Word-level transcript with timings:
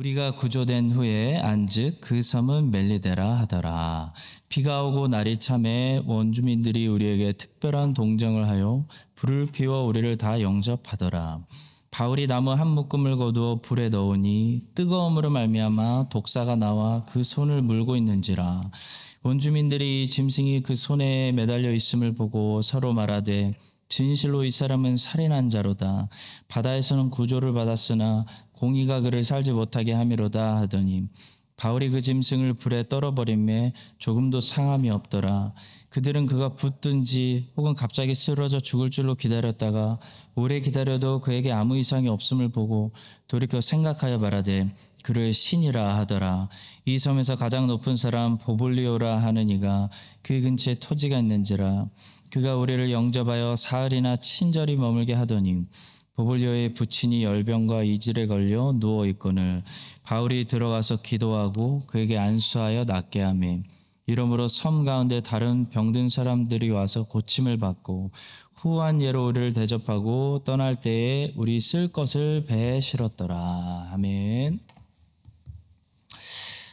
우리가 0.00 0.30
구조된 0.34 0.92
후에 0.92 1.36
안즉 1.36 2.00
그 2.00 2.22
섬은 2.22 2.70
멜리데라 2.70 3.34
하더라. 3.40 4.14
비가 4.48 4.82
오고 4.82 5.08
날이 5.08 5.36
참에 5.36 6.02
원주민들이 6.06 6.86
우리에게 6.86 7.34
특별한 7.34 7.92
동정을 7.92 8.48
하여 8.48 8.86
불을 9.14 9.48
피워 9.52 9.82
우리를 9.84 10.16
다 10.16 10.40
영접하더라. 10.40 11.44
바울이 11.90 12.26
나무 12.28 12.52
한 12.52 12.68
묶음을 12.68 13.18
거두어 13.18 13.60
불에 13.60 13.90
넣으니 13.90 14.62
뜨거움으로 14.74 15.28
말미암아 15.28 16.08
독사가 16.08 16.56
나와 16.56 17.04
그 17.04 17.22
손을 17.22 17.60
물고 17.60 17.94
있는지라. 17.94 18.62
원주민들이 19.22 20.08
짐승이 20.08 20.62
그 20.62 20.76
손에 20.76 21.32
매달려 21.32 21.74
있음을 21.74 22.14
보고 22.14 22.62
서로 22.62 22.94
말하되 22.94 23.52
진실로 23.90 24.44
이 24.44 24.52
사람은 24.52 24.96
살인한 24.96 25.50
자로다. 25.50 26.08
바다에서는 26.46 27.10
구조를 27.10 27.52
받았으나 27.52 28.24
공의가 28.60 29.00
그를 29.00 29.22
살지 29.22 29.52
못하게 29.52 29.94
함이로다 29.94 30.58
하더니 30.58 31.08
바울이 31.56 31.88
그 31.90 32.00
짐승을 32.00 32.54
불에 32.54 32.88
떨어버림에 32.88 33.72
조금도 33.98 34.40
상함이 34.40 34.88
없더라. 34.90 35.52
그들은 35.88 36.26
그가 36.26 36.56
붙든지 36.56 37.52
혹은 37.56 37.74
갑자기 37.74 38.14
쓰러져 38.14 38.60
죽을 38.60 38.90
줄로 38.90 39.14
기다렸다가 39.14 39.98
오래 40.34 40.60
기다려도 40.60 41.20
그에게 41.20 41.52
아무 41.52 41.76
이상이 41.76 42.08
없음을 42.08 42.50
보고 42.50 42.92
돌이켜 43.28 43.60
생각하여 43.60 44.18
말하되 44.18 44.74
그를 45.02 45.34
신이라 45.34 45.96
하더라. 45.98 46.48
이 46.84 46.98
섬에서 46.98 47.36
가장 47.36 47.66
높은 47.66 47.96
사람 47.96 48.36
보볼리오라 48.38 49.22
하는 49.22 49.48
이가 49.48 49.90
그 50.22 50.40
근처에 50.40 50.76
토지가 50.76 51.18
있는지라. 51.18 51.86
그가 52.30 52.56
우리를 52.56 52.90
영접하여 52.90 53.56
사흘이나 53.56 54.16
친절히 54.16 54.76
머물게 54.76 55.14
하더니 55.14 55.64
보볼리오의 56.20 56.74
부친이 56.74 57.24
열병과 57.24 57.82
이질에 57.84 58.26
걸려 58.26 58.74
누워 58.76 59.06
있거늘 59.06 59.62
바울이 60.02 60.44
들어가서 60.44 61.00
기도하고 61.00 61.80
그에게 61.86 62.18
안수하여 62.18 62.84
낫게 62.84 63.20
하매 63.20 63.62
이러므로 64.06 64.46
섬 64.48 64.84
가운데 64.84 65.22
다른 65.22 65.70
병든 65.70 66.08
사람들이 66.10 66.68
와서 66.70 67.04
고침을 67.04 67.58
받고 67.58 68.10
후한 68.54 69.00
예로 69.00 69.28
우리를 69.28 69.52
대접하고 69.54 70.42
떠날 70.44 70.78
때에 70.78 71.32
우리 71.36 71.60
쓸 71.60 71.88
것을 71.88 72.44
배에 72.44 72.80
실었더라. 72.80 73.90
아멘. 73.92 74.60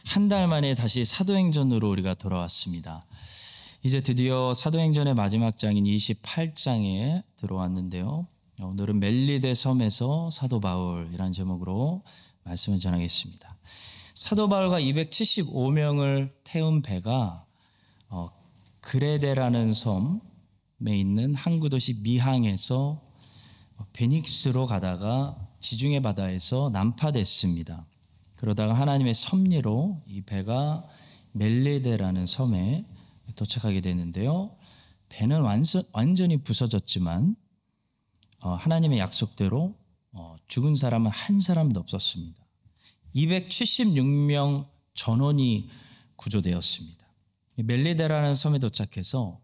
한 0.04 0.28
달 0.28 0.46
만에 0.48 0.74
다시 0.74 1.04
사도행전으로 1.04 1.88
우리가 1.90 2.14
돌아왔습니다. 2.14 3.02
이제 3.82 4.00
드디어 4.00 4.52
사도행전의 4.52 5.14
마지막 5.14 5.56
장인 5.56 5.84
28장에 5.84 7.22
들어왔는데요. 7.36 8.26
오늘은 8.60 8.98
멜리데 8.98 9.54
섬에서 9.54 10.30
사도 10.30 10.58
바울이라는 10.58 11.32
제목으로 11.32 12.02
말씀을 12.42 12.78
전하겠습니다. 12.80 13.56
사도 14.14 14.48
바울과 14.48 14.80
275명을 14.80 16.32
태운 16.42 16.82
배가 16.82 17.46
어, 18.08 18.30
그레데라는 18.80 19.72
섬에 19.72 20.10
있는 20.86 21.34
항구 21.36 21.68
도시 21.68 21.94
미항에서 21.94 23.00
베닉스로 23.92 24.66
가다가 24.66 25.36
지중해 25.60 26.00
바다에서 26.00 26.70
난파됐습니다. 26.70 27.86
그러다가 28.34 28.74
하나님의 28.74 29.14
섭리로 29.14 30.02
이 30.06 30.22
배가 30.22 30.84
멜리데라는 31.32 32.26
섬에 32.26 32.84
도착하게 33.36 33.82
되는데요. 33.82 34.56
배는 35.10 35.42
완전, 35.42 35.84
완전히 35.92 36.38
부서졌지만 36.38 37.36
어, 37.36 37.47
하나님의 38.46 38.98
약속대로 38.98 39.74
어, 40.12 40.36
죽은 40.46 40.76
사람은 40.76 41.10
한 41.10 41.40
사람도 41.40 41.80
없었습니다. 41.80 42.46
276명 43.14 44.68
전원이 44.94 45.68
구조되었습니다. 46.16 47.06
멜리데라는 47.56 48.34
섬에 48.34 48.58
도착해서 48.58 49.40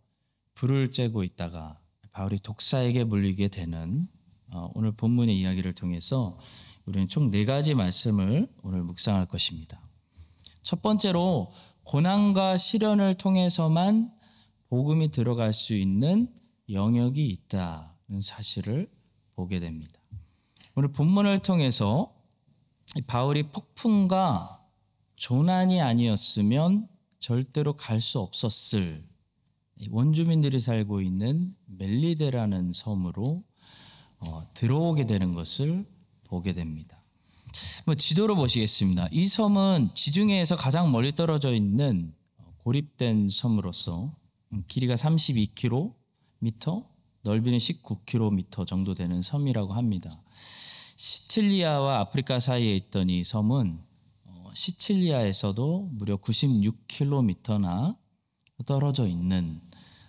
불을 0.54 0.90
쬐고 0.90 1.24
있다가 1.24 1.80
바울이 2.12 2.38
독사에게 2.38 3.04
물리게 3.04 3.48
되는 3.48 4.06
어, 4.52 4.70
오늘 4.74 4.92
본문의 4.92 5.38
이야기를 5.38 5.74
통해서 5.74 6.38
우리는 6.86 7.08
총 7.08 7.30
네 7.30 7.44
가지 7.44 7.74
말씀을 7.74 8.48
오늘 8.62 8.82
묵상할 8.82 9.26
것입니다. 9.26 9.80
첫 10.62 10.82
번째로 10.82 11.52
고난과 11.84 12.56
시련을 12.56 13.14
통해서만 13.14 14.12
복음이 14.68 15.10
들어갈 15.10 15.52
수 15.52 15.74
있는 15.74 16.32
영역이 16.70 17.26
있다는 17.26 17.93
사실을 18.20 18.90
보게 19.34 19.60
됩니다. 19.60 20.00
오늘 20.74 20.90
본문을 20.92 21.40
통해서 21.40 22.14
바울이 23.06 23.44
폭풍과 23.44 24.64
조난이 25.16 25.80
아니었으면 25.80 26.88
절대로 27.18 27.74
갈 27.74 28.00
수 28.00 28.18
없었을 28.20 29.04
원주민들이 29.90 30.60
살고 30.60 31.00
있는 31.00 31.54
멜리데라는 31.66 32.72
섬으로 32.72 33.42
어, 34.20 34.48
들어오게 34.54 35.06
되는 35.06 35.34
것을 35.34 35.84
보게 36.24 36.54
됩니다. 36.54 37.02
뭐 37.84 37.94
지도로 37.94 38.36
보시겠습니다. 38.36 39.08
이 39.12 39.26
섬은 39.26 39.90
지중해에서 39.94 40.56
가장 40.56 40.90
멀리 40.90 41.14
떨어져 41.14 41.52
있는 41.52 42.14
고립된 42.58 43.28
섬으로서 43.28 44.14
길이가 44.68 44.94
32km, 44.94 45.94
넓이는 47.24 47.58
19km 47.58 48.66
정도 48.66 48.94
되는 48.94 49.20
섬이라고 49.22 49.72
합니다. 49.72 50.22
시칠리아와 50.96 52.00
아프리카 52.00 52.38
사이에 52.38 52.76
있던 52.76 53.10
이 53.10 53.24
섬은 53.24 53.80
어, 54.24 54.50
시칠리아에서도 54.52 55.88
무려 55.92 56.16
96km나 56.18 57.96
떨어져 58.66 59.06
있는 59.08 59.60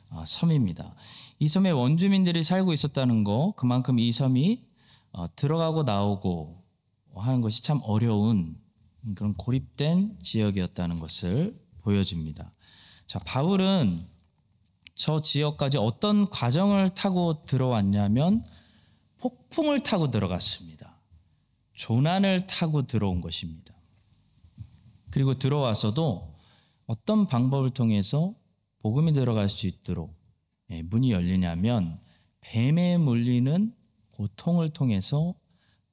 어, 0.09 0.23
섬입니다. 0.25 0.93
이 1.39 1.47
섬에 1.47 1.71
원주민들이 1.71 2.43
살고 2.43 2.73
있었다는 2.73 3.23
거, 3.23 3.53
그만큼 3.57 3.97
이 3.97 4.11
섬이 4.11 4.63
어, 5.13 5.25
들어가고 5.35 5.83
나오고 5.83 6.63
하는 7.15 7.39
것이 7.39 7.63
참 7.63 7.79
어려운 7.83 8.57
그런 9.15 9.33
고립된 9.35 10.19
지역이었다는 10.21 10.99
것을 10.99 11.57
보여줍니다. 11.81 12.51
자, 13.07 13.19
바울은 13.19 13.99
저 14.95 15.21
지역까지 15.21 15.77
어떤 15.77 16.29
과정을 16.29 16.93
타고 16.93 17.43
들어왔냐면 17.45 18.45
폭풍을 19.19 19.81
타고 19.81 20.09
들어갔습니다. 20.09 20.97
조난을 21.73 22.47
타고 22.47 22.87
들어온 22.87 23.21
것입니다. 23.21 23.75
그리고 25.11 25.33
들어와서도 25.33 26.33
어떤 26.87 27.27
방법을 27.27 27.71
통해서 27.71 28.33
복음이 28.79 29.13
들어갈 29.13 29.49
수 29.49 29.67
있도록 29.67 30.15
예, 30.69 30.81
문이 30.81 31.11
열리냐면 31.11 31.99
뱀에 32.41 32.97
물리는 32.97 33.73
고통을 34.13 34.69
통해서 34.69 35.33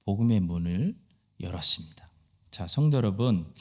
복음의 0.05 0.41
문을 0.41 0.97
열었습니다. 1.41 2.11
자, 2.51 2.67
성도 2.67 2.99
여러분, 2.99 3.53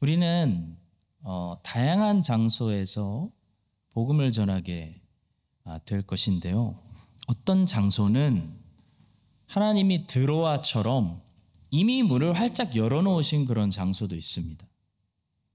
우리는 0.00 0.76
어, 1.20 1.56
다양한 1.62 2.22
장소에서 2.22 3.30
복음을 3.92 4.32
전하게 4.32 5.00
아, 5.64 5.78
될 5.78 6.02
것인데요. 6.02 6.78
어떤 7.28 7.66
장소는 7.66 8.58
하나님이 9.46 10.06
들어와처럼 10.06 11.22
이미 11.70 12.02
문을 12.02 12.32
활짝 12.34 12.74
열어놓으신 12.74 13.44
그런 13.44 13.70
장소도 13.70 14.16
있습니다. 14.16 14.66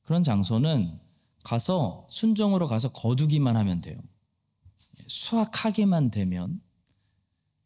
그런 0.03 0.23
장소는 0.23 0.99
가서 1.43 2.07
순종으로 2.09 2.67
가서 2.67 2.89
거두기만 2.89 3.55
하면 3.57 3.81
돼요. 3.81 3.97
수확하게만 5.07 6.11
되면 6.11 6.61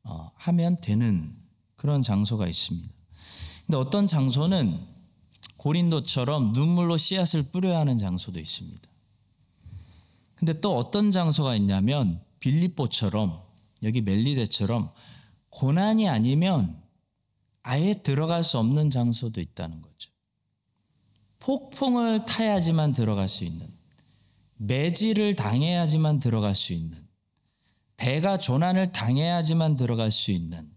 어, 0.03 0.31
하면 0.35 0.77
되는 0.77 1.35
그런 1.75 2.01
장소가 2.01 2.47
있습니다. 2.47 2.89
근데 3.65 3.77
어떤 3.77 4.07
장소는 4.07 4.87
고린도처럼 5.57 6.53
눈물로 6.53 6.97
씨앗을 6.97 7.43
뿌려야 7.43 7.79
하는 7.79 7.97
장소도 7.97 8.39
있습니다. 8.39 8.90
근데 10.41 10.59
또 10.59 10.75
어떤 10.75 11.11
장소가 11.11 11.55
있냐면 11.57 12.19
빌립보처럼 12.39 13.43
여기 13.83 14.01
멜리데처럼 14.01 14.91
고난이 15.51 16.09
아니면 16.09 16.81
아예 17.61 18.01
들어갈 18.01 18.43
수 18.43 18.57
없는 18.57 18.89
장소도 18.89 19.39
있다는 19.39 19.83
거죠. 19.83 20.09
폭풍을 21.37 22.25
타야지만 22.25 22.91
들어갈 22.91 23.29
수 23.29 23.43
있는, 23.43 23.71
매질을 24.57 25.35
당해야지만 25.35 26.19
들어갈 26.19 26.55
수 26.55 26.73
있는, 26.73 27.07
배가 27.97 28.39
조난을 28.39 28.93
당해야지만 28.93 29.75
들어갈 29.75 30.09
수 30.09 30.31
있는, 30.31 30.71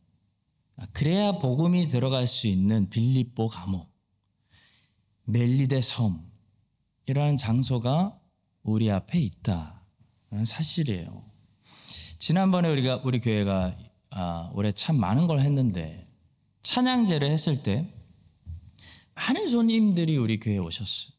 그래야 0.92 1.38
복음이 1.38 1.88
들어갈 1.88 2.26
수 2.26 2.48
있는 2.48 2.90
빌립보 2.90 3.48
감옥, 3.48 3.90
멜리데 5.24 5.80
섬이라는 5.80 7.38
장소가 7.38 8.20
우리 8.64 8.90
앞에 8.90 9.20
있다는 9.20 10.44
사실이에요. 10.44 11.24
지난번에 12.18 12.68
우리가 12.70 13.02
우리 13.04 13.20
교회가 13.20 13.76
아, 14.10 14.50
올해 14.54 14.72
참 14.72 14.98
많은 14.98 15.26
걸 15.26 15.40
했는데 15.40 16.08
찬양제를 16.62 17.28
했을 17.28 17.62
때 17.62 17.92
많은 19.14 19.48
손님들이 19.48 20.16
우리 20.16 20.40
교회에 20.40 20.58
오셨어요. 20.58 21.14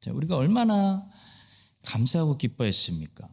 자, 0.00 0.12
우리가 0.12 0.36
얼마나 0.36 1.08
감사하고 1.84 2.38
기뻐했습니까? 2.38 3.28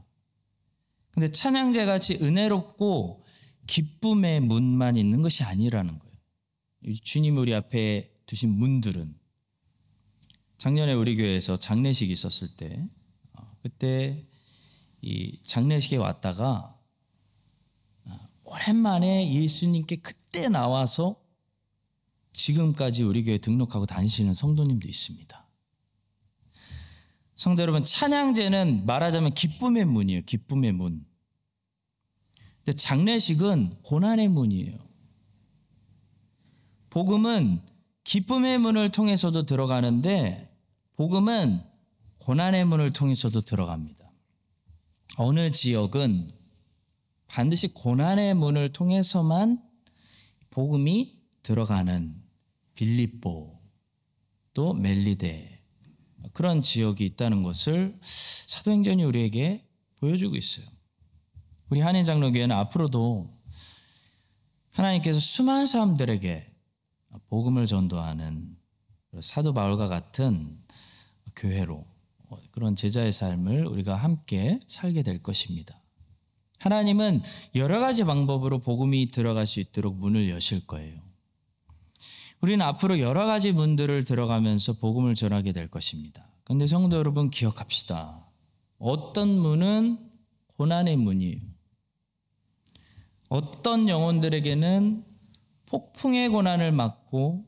근데 1.12 1.32
찬양제 1.32 1.86
같이 1.86 2.16
은혜롭고 2.22 3.24
기쁨의 3.68 4.42
문만 4.42 4.98
있는 4.98 5.22
것이 5.22 5.44
아니라는 5.44 5.98
거예요. 5.98 6.94
주님 7.04 7.38
우리 7.38 7.54
앞에 7.56 8.12
두신 8.26 8.52
문들은 8.52 9.17
작년에 10.58 10.94
우리 10.94 11.16
교회에서 11.16 11.58
장례식이 11.58 12.12
있었을 12.12 12.56
때 12.56 12.88
어, 13.34 13.56
그때 13.62 14.26
이 15.02 15.40
장례식에 15.44 15.98
왔다가 15.98 16.76
어, 18.06 18.20
오랜만에 18.44 19.34
예수님께 19.34 19.98
그때 19.98 20.50
나와서 20.50 21.22
지금까지 22.34 23.04
우리 23.04 23.24
교회 23.24 23.38
등록하고 23.38 23.86
다니시는 23.86 24.34
성도님도 24.34 24.88
있습니다. 24.88 25.48
성도 27.36 27.62
여러분, 27.62 27.84
찬양제는 27.84 28.86
말하자면 28.88 29.36
기쁨의 29.36 29.86
문이에요. 29.86 30.22
기쁨의 30.24 30.72
문. 30.72 31.06
근데 32.64 32.76
장례식은 32.76 33.82
고난의 33.84 34.28
문이에요. 34.30 34.78
복음은 36.90 37.62
기쁨의 38.04 38.58
문을 38.58 38.92
통해서도 38.92 39.46
들어가는데 39.46 40.47
복음은 40.98 41.62
고난의 42.18 42.66
문을 42.66 42.92
통해서도 42.92 43.42
들어갑니다. 43.42 44.12
어느 45.18 45.52
지역은 45.52 46.30
반드시 47.28 47.68
고난의 47.68 48.34
문을 48.34 48.74
통해서만 48.74 49.62
복음이 50.50 51.22
들어가는 51.44 52.20
빌립보 52.74 53.60
또 54.56 54.74
멜리데 54.74 55.64
그런 56.34 56.64
지역이 56.64 57.06
있다는 57.06 57.44
것을 57.44 58.00
사도행전이 58.02 59.04
우리에게 59.04 59.68
보여주고 59.98 60.36
있어요. 60.36 60.66
우리 61.70 61.80
한인 61.80 62.06
장로교회는 62.06 62.56
앞으로도 62.56 63.38
하나님께서 64.72 65.20
수많은 65.20 65.68
사람들에게 65.68 66.56
복음을 67.30 67.68
전도하는 67.68 68.58
사도 69.22 69.54
바울과 69.54 69.88
같은 69.88 70.66
교회로 71.38 71.86
그런 72.52 72.76
제자의 72.76 73.12
삶을 73.12 73.66
우리가 73.66 73.96
함께 73.96 74.60
살게 74.68 75.04
될 75.04 75.24
것입니다. 75.24 75.82
하나님은 76.60 77.22
여러 77.56 77.80
가지 77.80 78.04
방법으로 78.04 78.60
복음이 78.60 79.12
들어갈 79.12 79.46
수 79.46 79.60
있도록 79.60 79.96
문을 79.96 80.30
여실 80.30 80.66
거예요. 80.66 81.02
우리는 82.42 82.64
앞으로 82.66 83.00
여러 83.00 83.26
가지 83.26 83.52
문들을 83.52 84.04
들어가면서 84.04 84.74
복음을 84.74 85.16
전하게 85.16 85.54
될 85.54 85.70
것입니다. 85.70 86.28
그런데 86.44 86.68
성도 86.68 86.98
여러분 86.98 87.30
기억합시다. 87.30 88.28
어떤 88.80 89.30
문은 89.30 89.98
고난의 90.58 90.98
문이에요. 90.98 91.42
어떤 93.30 93.90
영혼들에게는 93.90 95.04
폭풍의 95.66 96.30
고난을 96.30 96.72
맞고 96.72 97.46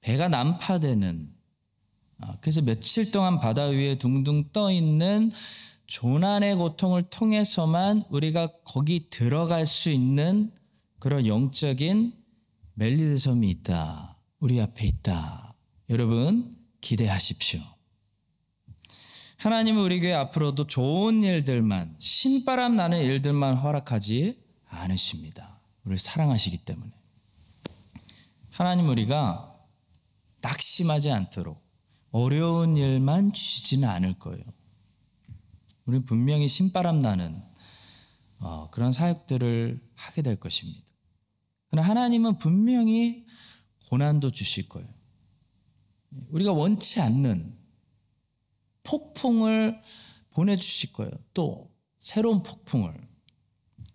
배가 0.00 0.28
난파되는 0.28 1.30
아, 1.32 1.37
그래서 2.40 2.62
며칠 2.62 3.10
동안 3.10 3.38
바다 3.38 3.64
위에 3.64 3.98
둥둥 3.98 4.50
떠 4.52 4.72
있는 4.72 5.30
조난의 5.86 6.56
고통을 6.56 7.04
통해서만 7.04 8.04
우리가 8.10 8.48
거기 8.64 9.08
들어갈 9.08 9.66
수 9.66 9.90
있는 9.90 10.52
그런 10.98 11.26
영적인 11.26 12.12
멜리드 12.74 13.16
섬이 13.16 13.48
있다. 13.50 14.16
우리 14.40 14.60
앞에 14.60 14.86
있다. 14.86 15.54
여러분 15.90 16.56
기대하십시오. 16.80 17.60
하나님은 19.38 19.82
우리 19.82 20.00
교회 20.00 20.14
앞으로도 20.14 20.66
좋은 20.66 21.22
일들만 21.22 21.96
신바람 21.98 22.74
나는 22.74 23.02
일들만 23.02 23.56
허락하지 23.56 24.36
않으십니다. 24.66 25.60
우리를 25.84 25.98
사랑하시기 25.98 26.58
때문에. 26.58 26.92
하나님 28.50 28.88
우리가 28.88 29.56
낙심하지 30.40 31.10
않도록 31.10 31.67
어려운 32.10 32.76
일만 32.76 33.32
주시지는 33.32 33.88
않을 33.88 34.18
거예요. 34.18 34.42
우리는 35.84 36.04
분명히 36.04 36.48
신바람 36.48 37.00
나는 37.00 37.42
어, 38.40 38.68
그런 38.70 38.92
사역들을 38.92 39.80
하게 39.94 40.22
될 40.22 40.36
것입니다. 40.36 40.82
그러나 41.68 41.88
하나님은 41.88 42.38
분명히 42.38 43.26
고난도 43.88 44.30
주실 44.30 44.68
거예요. 44.68 44.88
우리가 46.30 46.52
원치 46.52 47.00
않는 47.00 47.56
폭풍을 48.84 49.80
보내주실 50.30 50.92
거예요. 50.92 51.10
또 51.34 51.70
새로운 51.98 52.42
폭풍을. 52.42 52.94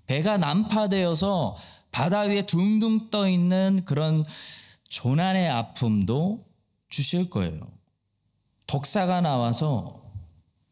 배가 0.05 0.37
난파되어서 0.37 1.55
바다 1.91 2.21
위에 2.21 2.43
둥둥 2.43 3.09
떠 3.09 3.29
있는 3.29 3.83
그런 3.85 4.25
조난의 4.89 5.49
아픔도 5.49 6.45
주실 6.89 7.29
거예요. 7.29 7.72
독사가 8.67 9.21
나와서 9.21 10.11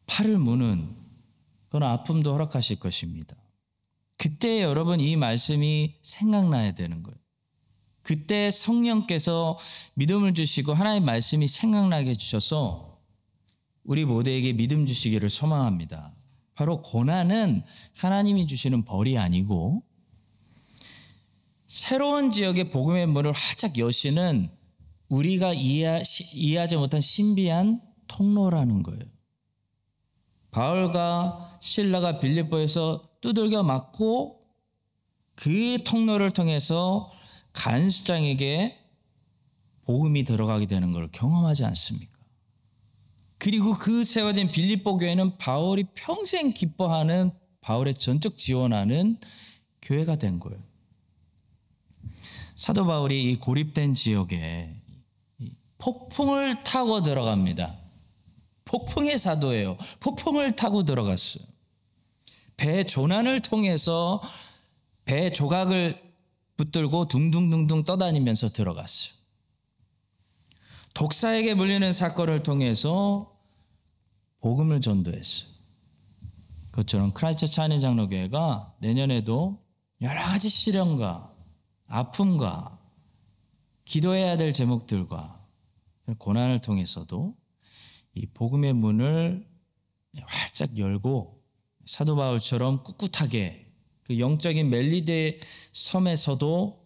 팔을 0.06 0.38
무는 0.38 0.94
그런 1.68 1.90
아픔도 1.90 2.32
허락하실 2.32 2.80
것입니다. 2.80 3.36
그때 4.18 4.62
여러분 4.62 5.00
이 5.00 5.16
말씀이 5.16 5.96
생각나야 6.02 6.72
되는 6.72 7.02
거예요. 7.02 7.16
그때 8.02 8.50
성령께서 8.50 9.56
믿음을 9.94 10.34
주시고 10.34 10.74
하나님의 10.74 11.06
말씀이 11.06 11.48
생각나게 11.48 12.10
해주셔서 12.10 13.00
우리 13.84 14.04
모두에게 14.04 14.52
믿음 14.52 14.86
주시기를 14.86 15.30
소망합니다. 15.30 16.14
바로 16.54 16.82
고난은 16.82 17.62
하나님이 17.96 18.46
주시는 18.46 18.84
벌이 18.84 19.18
아니고 19.18 19.82
새로운 21.66 22.30
지역의 22.30 22.70
복음의 22.70 23.06
문을 23.06 23.32
활짝 23.32 23.78
여시는 23.78 24.50
우리가 25.12 25.52
이해, 25.52 26.02
이해하지 26.32 26.76
못한 26.76 27.02
신비한 27.02 27.82
통로라는 28.08 28.82
거예요. 28.82 29.02
바울과 30.50 31.58
신라가 31.60 32.18
빌립보에서 32.18 33.10
두들겨 33.20 33.62
맞고 33.62 34.40
그 35.34 35.82
통로를 35.84 36.30
통해서 36.30 37.10
간수장에게 37.52 38.78
복음이 39.84 40.24
들어가게 40.24 40.64
되는 40.64 40.92
걸 40.92 41.10
경험하지 41.12 41.66
않습니까? 41.66 42.18
그리고 43.36 43.74
그 43.74 44.04
세워진 44.04 44.50
빌립보 44.50 44.96
교회는 44.96 45.36
바울이 45.36 45.84
평생 45.94 46.54
기뻐하는 46.54 47.32
바울의 47.60 47.94
전적 47.94 48.38
지원하는 48.38 49.18
교회가 49.82 50.16
된 50.16 50.38
거예요. 50.38 50.62
사도 52.54 52.86
바울이 52.86 53.30
이 53.30 53.36
고립된 53.36 53.92
지역에 53.94 54.81
폭풍을 55.82 56.62
타고 56.62 57.02
들어갑니다. 57.02 57.76
폭풍의 58.64 59.18
사도예요. 59.18 59.76
폭풍을 59.98 60.54
타고 60.54 60.84
들어갔어요. 60.84 61.44
배 62.56 62.84
조난을 62.84 63.40
통해서 63.40 64.22
배 65.04 65.32
조각을 65.32 66.00
붙들고 66.56 67.08
둥둥둥둥 67.08 67.82
떠다니면서 67.82 68.50
들어갔어요. 68.50 69.14
독사에게 70.94 71.54
물리는 71.54 71.92
사건을 71.92 72.44
통해서 72.44 73.32
복음을 74.40 74.80
전도했어요. 74.80 75.50
그것처럼 76.70 77.12
크라이처 77.12 77.46
차니 77.46 77.80
장로교회가 77.80 78.74
내년에도 78.78 79.60
여러 80.00 80.22
가지 80.22 80.48
시련과 80.48 81.34
아픔과 81.88 82.78
기도해야 83.84 84.36
될 84.36 84.52
제목들과 84.52 85.41
고난을 86.18 86.60
통해서도 86.60 87.34
이 88.14 88.26
복음의 88.26 88.72
문을 88.74 89.46
활짝 90.24 90.76
열고 90.78 91.42
사도 91.84 92.16
바울처럼 92.16 92.84
꿋꿋하게 92.84 93.66
그 94.04 94.18
영적인 94.18 94.68
멜리데 94.68 95.40
섬에서도 95.72 96.82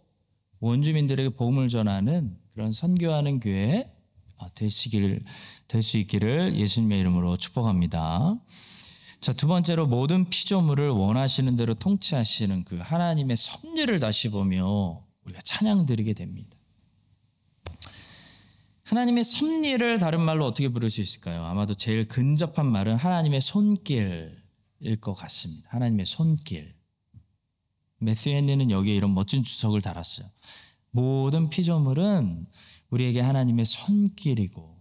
원주민들에게 0.60 1.30
복음을 1.30 1.68
전하는 1.68 2.36
그런 2.50 2.72
선교하는 2.72 3.40
교회 3.40 3.92
되시길 4.54 5.24
될수 5.68 5.98
있기를 5.98 6.54
예수님의 6.54 7.00
이름으로 7.00 7.36
축복합니다. 7.36 8.38
자, 9.20 9.32
두 9.32 9.46
번째로 9.46 9.86
모든 9.86 10.28
피조물을 10.28 10.90
원하시는 10.90 11.56
대로 11.56 11.74
통치하시는 11.74 12.64
그 12.64 12.76
하나님의 12.76 13.36
섭리를 13.36 13.98
다시 13.98 14.30
보며 14.30 15.04
우리가 15.24 15.40
찬양 15.44 15.86
드리게 15.86 16.12
됩니다. 16.12 16.55
하나님의 18.86 19.24
섭리를 19.24 19.98
다른 19.98 20.20
말로 20.20 20.46
어떻게 20.46 20.68
부를 20.68 20.90
수 20.90 21.00
있을까요? 21.00 21.44
아마도 21.44 21.74
제일 21.74 22.06
근접한 22.06 22.66
말은 22.66 22.94
하나님의 22.94 23.40
손길일 23.40 24.36
것 25.00 25.12
같습니다. 25.14 25.68
하나님의 25.72 26.06
손길. 26.06 26.76
매튜 27.98 28.30
헨리는 28.30 28.70
여기에 28.70 28.94
이런 28.94 29.12
멋진 29.12 29.42
주석을 29.42 29.80
달았어요. 29.80 30.30
모든 30.92 31.50
피조물은 31.50 32.46
우리에게 32.90 33.20
하나님의 33.20 33.64
손길이고 33.64 34.76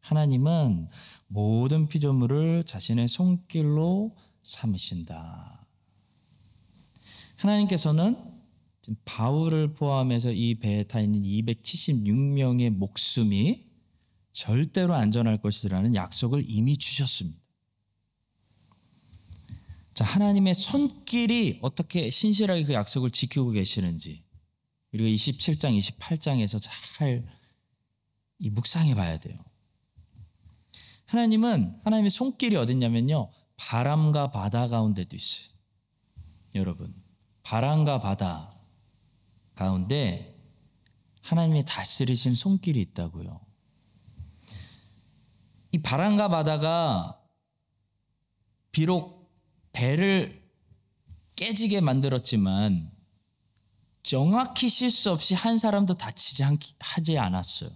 하나님은 0.00 0.88
모든 1.26 1.86
피조물을 1.86 2.64
자신의 2.64 3.08
손길로 3.08 4.16
삼으신다. 4.42 5.66
하나님께서는 7.36 8.16
바울을 9.04 9.74
포함해서 9.74 10.32
이 10.32 10.54
배에 10.56 10.84
타 10.84 11.00
있는 11.00 11.22
276명의 11.22 12.70
목숨이 12.70 13.66
절대로 14.32 14.94
안전할 14.94 15.38
것이라는 15.38 15.94
약속을 15.94 16.44
이미 16.48 16.76
주셨습니다. 16.76 17.38
자, 19.92 20.04
하나님의 20.04 20.54
손길이 20.54 21.58
어떻게 21.60 22.10
신실하게 22.10 22.62
그 22.64 22.72
약속을 22.72 23.10
지키고 23.10 23.50
계시는지 23.50 24.24
우리가 24.92 25.10
27장, 25.10 25.78
28장에서 25.78 26.58
잘 26.60 27.40
이 28.40 28.50
묵상해 28.50 28.94
봐야 28.94 29.18
돼요. 29.18 29.38
하나님은 31.06 31.80
하나님의 31.84 32.10
손길이 32.10 32.56
어딨냐면요. 32.56 33.30
바람과 33.56 34.30
바다 34.30 34.66
가운데도 34.66 35.14
있어요. 35.14 35.48
여러분, 36.54 36.94
바람과 37.42 38.00
바다 38.00 38.50
가운데 39.60 40.34
하나님의 41.20 41.66
다스리신 41.66 42.34
손길이 42.34 42.80
있다고요. 42.80 43.38
이 45.72 45.78
바람과 45.82 46.28
바다가 46.28 47.20
비록 48.72 49.30
배를 49.72 50.42
깨지게 51.36 51.82
만들었지만 51.82 52.90
정확히 54.02 54.70
실수 54.70 55.10
없이 55.10 55.34
한 55.34 55.58
사람도 55.58 55.92
다치지 55.92 56.42
하지 56.78 57.18
않았어요. 57.18 57.70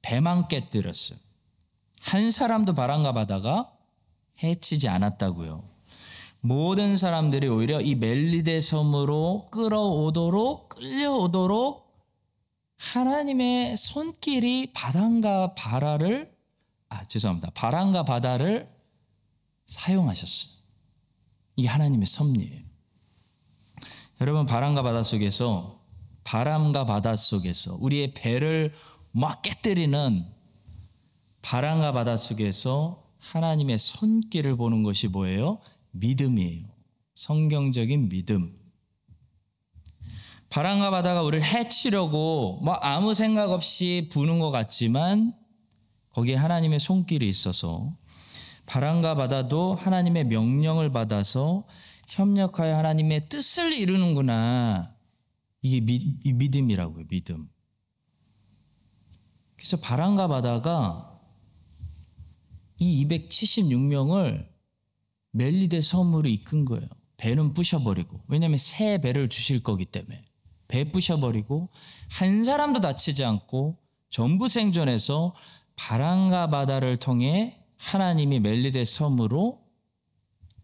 배만 0.00 0.48
깨뜨렸어요. 0.48 1.18
한 2.00 2.30
사람도 2.30 2.72
바람과 2.72 3.12
바다가 3.12 3.76
해치지 4.42 4.88
않았다고요. 4.88 5.68
모든 6.46 6.96
사람들이 6.96 7.48
오히려 7.48 7.80
이 7.80 7.96
멜리데 7.96 8.60
섬으로 8.60 9.48
끌어오도록 9.50 10.68
끌려오도록 10.68 11.92
하나님의 12.76 13.76
손길이 13.76 14.72
바람과 14.72 15.54
바다를 15.54 16.32
아 16.88 17.04
죄송합니다. 17.04 17.50
바람과 17.50 18.04
바다를 18.04 18.70
사용하셨어요. 19.66 20.52
이게 21.56 21.66
하나님의 21.66 22.06
섭리예요. 22.06 22.62
여러분 24.20 24.46
바람과 24.46 24.84
바다 24.84 25.02
속에서 25.02 25.80
바람과 26.22 26.86
바다 26.86 27.16
속에서 27.16 27.76
우리의 27.80 28.14
배를 28.14 28.72
막 29.10 29.42
깨뜨리는 29.42 30.24
바람과 31.42 31.92
바다 31.92 32.16
속에서 32.16 33.04
하나님의 33.18 33.80
손길을 33.80 34.56
보는 34.56 34.84
것이 34.84 35.08
뭐예요? 35.08 35.58
믿음이에요. 35.98 36.66
성경적인 37.14 38.08
믿음. 38.08 38.56
바람과 40.48 40.90
바다가 40.90 41.22
우리를 41.22 41.44
해치려고 41.44 42.60
뭐 42.62 42.74
아무 42.74 43.14
생각 43.14 43.50
없이 43.50 44.08
부는 44.12 44.38
것 44.38 44.50
같지만 44.50 45.34
거기에 46.10 46.34
하나님의 46.36 46.78
손길이 46.78 47.28
있어서 47.28 47.96
바람과 48.66 49.14
바다도 49.14 49.74
하나님의 49.74 50.24
명령을 50.24 50.92
받아서 50.92 51.66
협력하여 52.08 52.76
하나님의 52.76 53.28
뜻을 53.28 53.72
이루는구나. 53.72 54.94
이게 55.62 55.80
미, 55.80 56.18
믿음이라고요, 56.24 57.06
믿음. 57.08 57.48
그래서 59.56 59.76
바람과 59.78 60.28
바다가 60.28 61.20
이 62.78 63.06
276명을 63.06 64.55
멜리데 65.36 65.80
섬으로 65.80 66.28
이끈 66.28 66.64
거예요. 66.64 66.88
배는 67.16 67.52
부셔버리고. 67.52 68.20
왜냐하면 68.28 68.58
새 68.58 68.98
배를 68.98 69.28
주실 69.28 69.62
거기 69.62 69.84
때문에. 69.84 70.24
배 70.68 70.90
부셔버리고 70.90 71.68
한 72.10 72.44
사람도 72.44 72.80
다치지 72.80 73.24
않고 73.24 73.78
전부 74.10 74.48
생존해서 74.48 75.34
바람과 75.76 76.48
바다를 76.50 76.96
통해 76.96 77.62
하나님이 77.76 78.40
멜리데 78.40 78.84
섬으로 78.84 79.62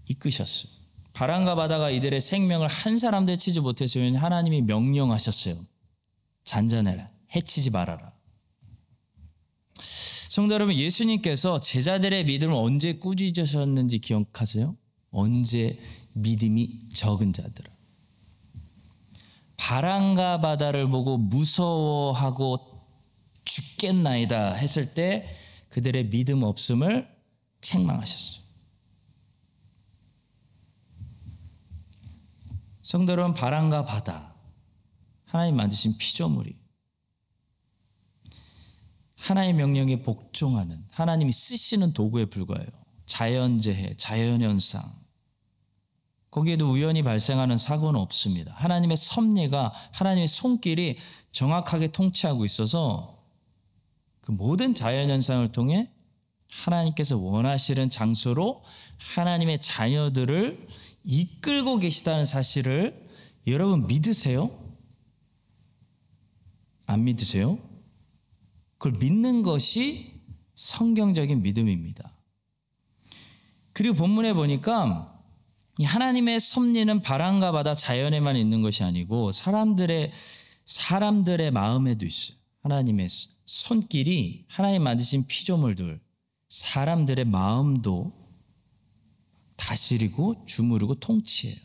이끄셨어요. 0.09 0.73
바람과 1.12 1.55
바다가 1.55 1.91
이들의 1.91 2.21
생명을 2.21 2.69
한 2.69 2.97
사람도 2.97 3.33
해치지 3.33 3.61
못했으면 3.61 4.17
하나님이 4.17 4.62
명령하셨어요. 4.62 5.57
잔잔해라. 6.45 7.11
해치지 7.37 7.71
말아라. 7.71 8.12
성도 10.33 10.55
여러분, 10.55 10.75
예수님께서 10.75 11.61
제자들의 11.61 12.25
믿음을 12.25 12.55
언제 12.55 12.95
꾸짖으셨는지 12.95 13.99
기억하세요? 13.99 14.75
언제 15.11 15.79
믿음이 16.15 16.89
적은 16.95 17.35
자들. 17.35 17.67
바람과 19.59 20.41
바다를 20.41 20.89
보고 20.89 21.19
무서워하고 21.19 22.83
죽겠나이다 23.45 24.55
했을 24.55 24.95
때 24.95 25.27
그들의 25.69 26.09
믿음 26.09 26.45
없음을 26.45 27.15
책망하셨어요. 27.61 28.43
성도 32.83 33.12
여러분, 33.12 33.35
바람과 33.35 33.85
바다, 33.85 34.35
하나님 35.27 35.57
만드신 35.57 35.99
피조물이 35.99 36.62
하나의 39.23 39.52
명령에 39.52 40.02
복종하는 40.02 40.85
하나님이 40.91 41.31
쓰시는 41.31 41.93
도구에 41.93 42.25
불과해요. 42.25 42.67
자연재해, 43.07 43.95
자연현상. 43.97 44.83
거기에도 46.31 46.73
우연히 46.73 47.02
발생하는 47.02 47.57
사고는 47.57 48.00
없습니다. 48.00 48.52
하나님의 48.57 48.97
섭리가 48.97 49.73
하나님의 49.93 50.26
손길이 50.26 50.99
정확하게 51.31 51.88
통치하고 51.88 52.45
있어서 52.45 53.23
그 54.23 54.33
모든 54.33 54.75
자연현상을 54.75 55.52
통해 55.52 55.91
하나님께서 56.50 57.17
원하시는 57.17 57.91
장소로 57.91 58.62
하나님의 59.14 59.61
자녀들을 59.61 60.67
이끌고 61.05 61.79
계시다는 61.79 62.25
사실을 62.25 63.09
여러분 63.47 63.87
믿으세요? 63.87 64.50
안 66.87 67.05
믿으세요? 67.05 67.72
그걸 68.83 68.99
믿는 68.99 69.43
것이 69.43 70.21
성경적인 70.57 71.43
믿음입니다. 71.43 72.12
그리고 73.73 73.95
본문에 73.95 74.35
보니까 74.35 75.23
하나님의 75.81 76.41
섭리는 76.41 77.01
바람과 77.01 77.53
바다 77.53 77.77
자연에만 77.77 78.37
있는 78.37 78.61
것이 78.61 78.83
아니고 78.83 79.31
사람들의 79.31 80.11
사람들의 80.65 81.53
마음에도 81.53 82.05
있어요. 82.05 82.37
하나님의 82.62 83.07
손길이 83.45 84.47
하나님 84.49 84.83
만드신 84.83 85.29
피조물들 85.29 86.01
사람들의 86.49 87.25
마음도 87.27 88.12
다스리고 89.55 90.45
주무르고 90.45 90.97
통치해요. 90.97 91.57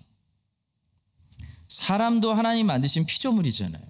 사람도 1.67 2.31
하나님 2.31 2.67
만드신 2.67 3.07
피조물이잖아요. 3.07 3.86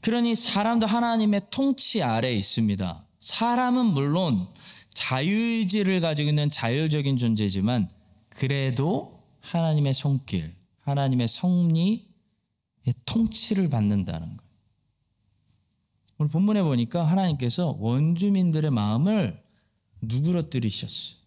그러니 0.00 0.34
사람도 0.34 0.86
하나님의 0.86 1.42
통치 1.50 2.02
아래에 2.02 2.34
있습니다. 2.36 3.04
사람은 3.18 3.86
물론 3.86 4.48
자유의지를 4.94 6.00
가지고 6.00 6.28
있는 6.28 6.50
자율적인 6.50 7.16
존재지만 7.16 7.90
그래도 8.28 9.22
하나님의 9.40 9.94
손길, 9.94 10.54
하나님의 10.80 11.28
성리의 11.28 12.04
통치를 13.04 13.68
받는다는 13.68 14.36
거예요. 14.36 14.48
오늘 16.18 16.30
본문에 16.30 16.62
보니까 16.62 17.04
하나님께서 17.04 17.76
원주민들의 17.78 18.70
마음을 18.70 19.42
누그러뜨리셨어요. 20.00 21.18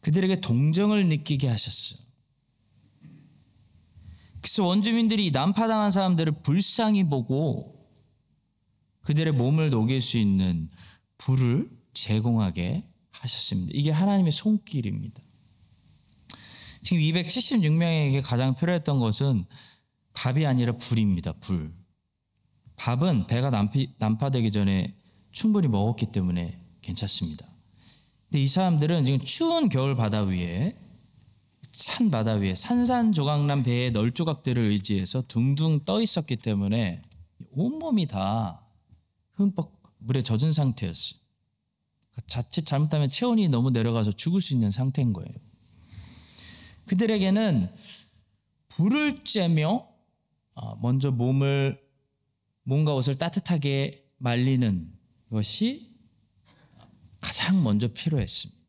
그들에게 0.00 0.40
동정을 0.40 1.08
느끼게 1.08 1.48
하셨어요. 1.48 2.03
그래서 4.44 4.62
원주민들이 4.62 5.30
난파당한 5.30 5.90
사람들을 5.90 6.42
불쌍히 6.42 7.04
보고 7.04 7.88
그들의 9.00 9.32
몸을 9.32 9.70
녹일 9.70 10.02
수 10.02 10.18
있는 10.18 10.68
불을 11.16 11.70
제공하게 11.94 12.86
하셨습니다. 13.10 13.70
이게 13.72 13.90
하나님의 13.90 14.32
손길입니다. 14.32 15.22
지금 16.82 17.02
276명에게 17.02 18.20
가장 18.22 18.54
필요했던 18.54 18.98
것은 18.98 19.46
밥이 20.12 20.44
아니라 20.44 20.76
불입니다. 20.76 21.32
불. 21.40 21.74
밥은 22.76 23.26
배가 23.26 23.48
난피, 23.48 23.94
난파되기 23.98 24.52
전에 24.52 24.94
충분히 25.32 25.68
먹었기 25.68 26.12
때문에 26.12 26.60
괜찮습니다. 26.82 27.48
근데 28.28 28.42
이 28.42 28.46
사람들은 28.46 29.06
지금 29.06 29.20
추운 29.20 29.70
겨울 29.70 29.96
바다 29.96 30.20
위에 30.20 30.76
산 31.76 32.10
바다 32.10 32.34
위에 32.34 32.54
산산조각난 32.54 33.64
배의 33.64 33.90
널조각들을 33.90 34.62
의지해서 34.62 35.22
둥둥 35.26 35.84
떠 35.84 36.00
있었기 36.00 36.36
때문에 36.36 37.02
온몸이 37.50 38.06
다 38.06 38.64
흠뻑 39.34 39.72
물에 39.98 40.22
젖은 40.22 40.52
상태였어요. 40.52 41.18
자칫 42.26 42.64
잘못하면 42.64 43.08
체온이 43.08 43.48
너무 43.48 43.70
내려가서 43.70 44.12
죽을 44.12 44.40
수 44.40 44.54
있는 44.54 44.70
상태인 44.70 45.12
거예요. 45.12 45.32
그들에게는 46.86 47.70
불을 48.68 49.24
쬐며 49.24 49.86
어, 50.54 50.76
먼저 50.76 51.10
몸을 51.10 51.80
몸과 52.62 52.94
옷을 52.94 53.16
따뜻하게 53.16 54.06
말리는 54.18 54.92
것이 55.30 55.92
가장 57.20 57.62
먼저 57.62 57.88
필요했습니다. 57.88 58.63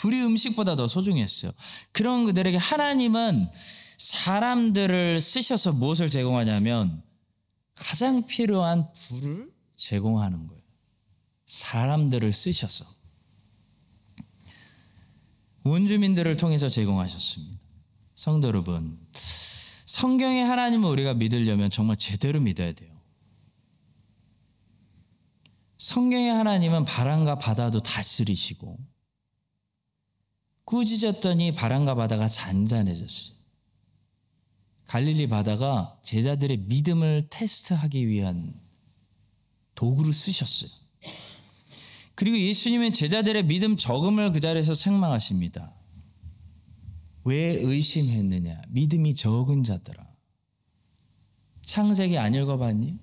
불이 0.00 0.22
음식보다 0.22 0.76
더 0.76 0.88
소중했어요. 0.88 1.52
그런 1.92 2.24
그들에게 2.24 2.56
하나님은 2.56 3.50
사람들을 3.98 5.20
쓰셔서 5.20 5.72
무엇을 5.72 6.08
제공하냐면 6.08 7.02
가장 7.74 8.24
필요한 8.24 8.90
불을 8.94 9.52
제공하는 9.76 10.46
거예요. 10.46 10.62
사람들을 11.44 12.32
쓰셔서 12.32 12.86
원주민들을 15.64 16.34
통해서 16.38 16.70
제공하셨습니다. 16.70 17.60
성도 18.14 18.48
여러분, 18.48 18.98
성경의 19.84 20.46
하나님을 20.46 20.88
우리가 20.88 21.12
믿으려면 21.12 21.68
정말 21.68 21.96
제대로 21.98 22.40
믿어야 22.40 22.72
돼요. 22.72 22.98
성경의 25.76 26.32
하나님은 26.32 26.86
바람과 26.86 27.36
바다도 27.36 27.80
다스리시고 27.80 28.78
꾸짖었더니 30.70 31.52
바람과 31.52 31.96
바다가 31.96 32.28
잔잔해졌어요. 32.28 33.34
갈릴리 34.86 35.28
바다가 35.28 35.98
제자들의 36.02 36.58
믿음을 36.58 37.26
테스트하기 37.28 38.06
위한 38.06 38.54
도구를 39.74 40.12
쓰셨어요. 40.12 40.70
그리고 42.14 42.38
예수님은 42.38 42.92
제자들의 42.92 43.46
믿음 43.46 43.76
적음을 43.76 44.30
그 44.30 44.38
자리에서 44.38 44.74
책망하십니다. 44.74 45.74
왜 47.24 47.36
의심했느냐? 47.36 48.62
믿음이 48.68 49.14
적은 49.14 49.64
자들아. 49.64 50.08
창세기 51.62 52.16
안 52.16 52.34
읽어봤니? 52.34 52.96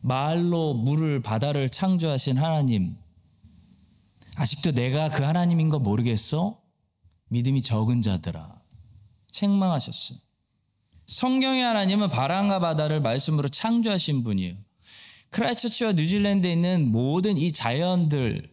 말로 0.00 0.74
물을 0.74 1.22
바다를 1.22 1.68
창조하신 1.68 2.38
하나님. 2.38 3.01
아직도 4.36 4.72
내가 4.72 5.10
그 5.10 5.22
하나님인 5.22 5.68
거 5.68 5.78
모르겠어? 5.78 6.60
믿음이 7.28 7.62
적은 7.62 8.02
자들아. 8.02 8.60
책망하셨어요. 9.30 10.18
성경의 11.06 11.62
하나님은 11.62 12.08
바람과 12.08 12.60
바다를 12.60 13.00
말씀으로 13.00 13.48
창조하신 13.48 14.22
분이에요. 14.22 14.56
크라이처치와 15.30 15.92
뉴질랜드에 15.92 16.52
있는 16.52 16.90
모든 16.90 17.38
이 17.38 17.52
자연들 17.52 18.50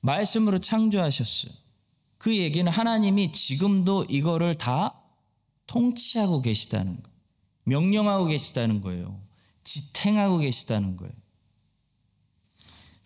말씀으로 0.00 0.58
창조하셨어요. 0.58 1.52
그 2.18 2.36
얘기는 2.36 2.70
하나님이 2.70 3.32
지금도 3.32 4.06
이거를 4.08 4.54
다 4.54 5.02
통치하고 5.66 6.40
계시다는 6.42 7.02
거. 7.02 7.10
명령하고 7.64 8.26
계시다는 8.26 8.80
거예요. 8.80 9.20
지탱하고 9.64 10.38
계시다는 10.38 10.96
거예요. 10.96 11.12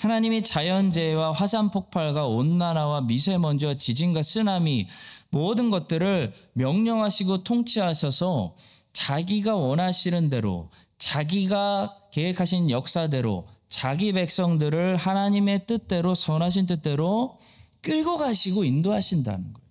하나님이 0.00 0.40
자연재해와 0.42 1.32
화산 1.32 1.70
폭발과 1.70 2.26
온난화와 2.26 3.02
미세먼지와 3.02 3.74
지진과 3.74 4.22
쓰나미 4.22 4.88
모든 5.28 5.68
것들을 5.68 6.32
명령하시고 6.54 7.44
통치하셔서 7.44 8.54
자기가 8.94 9.56
원하시는 9.56 10.30
대로 10.30 10.70
자기가 10.96 11.98
계획하신 12.12 12.70
역사대로 12.70 13.46
자기 13.68 14.14
백성들을 14.14 14.96
하나님의 14.96 15.66
뜻대로 15.66 16.14
선하신 16.14 16.64
뜻대로 16.64 17.38
끌고 17.82 18.16
가시고 18.16 18.64
인도하신다는 18.64 19.52
거예요. 19.52 19.68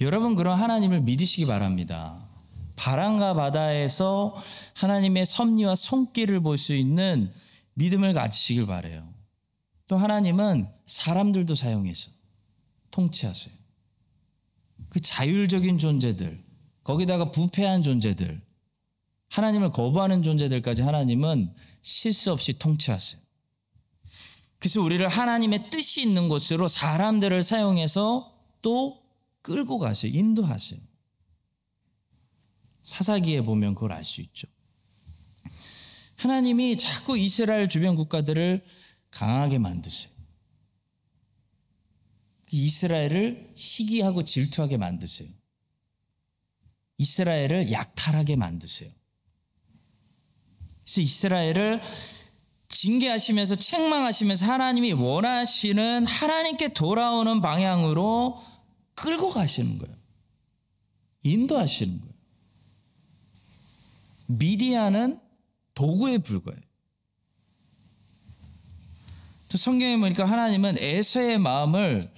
여러분 0.00 0.36
그런 0.36 0.56
하나님을 0.56 1.00
믿으시기 1.00 1.44
바랍니다. 1.46 2.24
바람과 2.76 3.34
바다에서 3.34 4.36
하나님의 4.74 5.26
섭리와 5.26 5.74
손길을 5.74 6.40
볼 6.40 6.56
수 6.56 6.72
있는 6.72 7.32
믿음을 7.78 8.12
가지시길 8.12 8.66
바래요. 8.66 9.14
또 9.86 9.96
하나님은 9.96 10.68
사람들도 10.84 11.54
사용해서 11.54 12.10
통치하세요. 12.90 13.54
그 14.88 15.00
자율적인 15.00 15.78
존재들, 15.78 16.44
거기다가 16.82 17.30
부패한 17.30 17.82
존재들, 17.82 18.42
하나님을 19.30 19.70
거부하는 19.72 20.22
존재들까지 20.22 20.82
하나님은 20.82 21.54
실수 21.82 22.32
없이 22.32 22.58
통치하세요. 22.58 23.20
그래서 24.58 24.82
우리를 24.82 25.06
하나님의 25.06 25.70
뜻이 25.70 26.02
있는 26.02 26.28
곳으로 26.28 26.66
사람들을 26.66 27.42
사용해서 27.42 28.34
또 28.60 29.02
끌고 29.42 29.78
가세요. 29.78 30.10
인도하세요. 30.12 30.80
사사기에 32.82 33.42
보면 33.42 33.74
그걸 33.74 33.92
알 33.92 34.02
수 34.02 34.20
있죠. 34.22 34.48
하나님이 36.18 36.76
자꾸 36.76 37.16
이스라엘 37.16 37.68
주변 37.68 37.94
국가들을 37.94 38.64
강하게 39.10 39.58
만드세요. 39.58 40.12
이스라엘을 42.50 43.52
시기하고 43.54 44.24
질투하게 44.24 44.78
만드세요. 44.78 45.28
이스라엘을 46.98 47.70
약탈하게 47.70 48.34
만드세요. 48.34 48.90
그래서 50.84 51.00
이스라엘을 51.00 51.82
징계하시면서 52.68 53.54
책망하시면서 53.54 54.46
하나님이 54.46 54.94
원하시는 54.94 56.04
하나님께 56.04 56.72
돌아오는 56.72 57.40
방향으로 57.40 58.42
끌고 58.94 59.30
가시는 59.30 59.78
거예요. 59.78 59.96
인도하시는 61.22 62.00
거예요. 62.00 62.14
미디아는 64.26 65.27
도구에 65.78 66.18
불과해요. 66.18 66.60
또 69.48 69.56
성경에 69.56 69.96
보니까 69.96 70.24
하나님은 70.24 70.76
에서의 70.78 71.38
마음을 71.38 72.12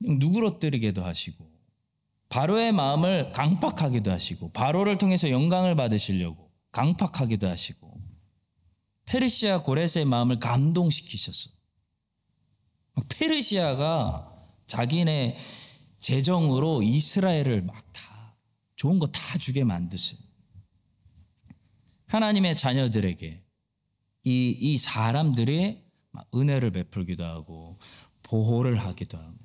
누그러뜨리게도 0.00 1.04
하시고 1.04 1.48
바로의 2.28 2.72
마음을 2.72 3.30
강팍하기도 3.30 4.10
하시고 4.10 4.50
바로를 4.50 4.98
통해서 4.98 5.30
영광을 5.30 5.76
받으시려고 5.76 6.50
강팍하기도 6.72 7.48
하시고 7.48 8.00
페르시아 9.06 9.62
고레스의 9.62 10.06
마음을 10.06 10.40
감동시키셨어. 10.40 11.50
페르시아가 13.08 14.32
자기네 14.66 15.38
재정으로 15.98 16.82
이스라엘을 16.82 17.62
막 17.62 17.84
다 17.92 18.36
좋은 18.74 18.98
거 18.98 19.06
다 19.06 19.38
주게 19.38 19.62
만드세요. 19.62 20.23
하나님의 22.14 22.56
자녀들에게 22.56 23.42
이, 24.22 24.58
이 24.60 24.78
사람들이 24.78 25.82
은혜를 26.32 26.70
베풀기도 26.70 27.24
하고 27.24 27.80
보호를 28.22 28.78
하기도 28.78 29.18
하고 29.18 29.36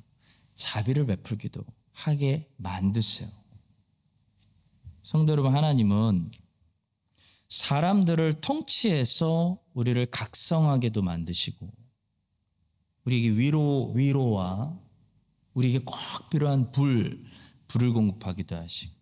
자비를 0.54 1.08
베풀기도 1.08 1.66
하게 1.94 2.48
만드세요. 2.58 3.28
성도 5.02 5.32
여러분, 5.32 5.56
하나님은 5.56 6.30
사람들을 7.48 8.42
통치해서 8.42 9.60
우리를 9.74 10.06
각성하게도 10.06 11.02
만드시고 11.02 11.74
우리에게 13.06 13.30
위로 13.32 13.94
위로와 13.96 14.80
우리에게 15.56 15.80
꼭 15.80 15.98
필요한 16.30 16.70
불 16.70 17.26
불을 17.68 17.94
공급하기도 17.94 18.56
하시고 18.56 18.94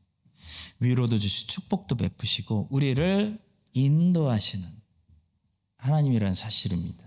위로도 0.79 1.17
주시고 1.17 1.51
축복도 1.51 1.95
베푸시고 1.95 2.69
우리를 2.71 3.45
인도하시는 3.85 4.67
하나님이라는 5.77 6.33
사실입니다. 6.33 7.05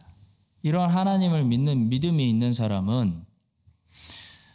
이런 0.62 0.90
하나님을 0.90 1.44
믿는 1.44 1.88
믿음이 1.88 2.28
있는 2.28 2.52
사람은 2.52 3.24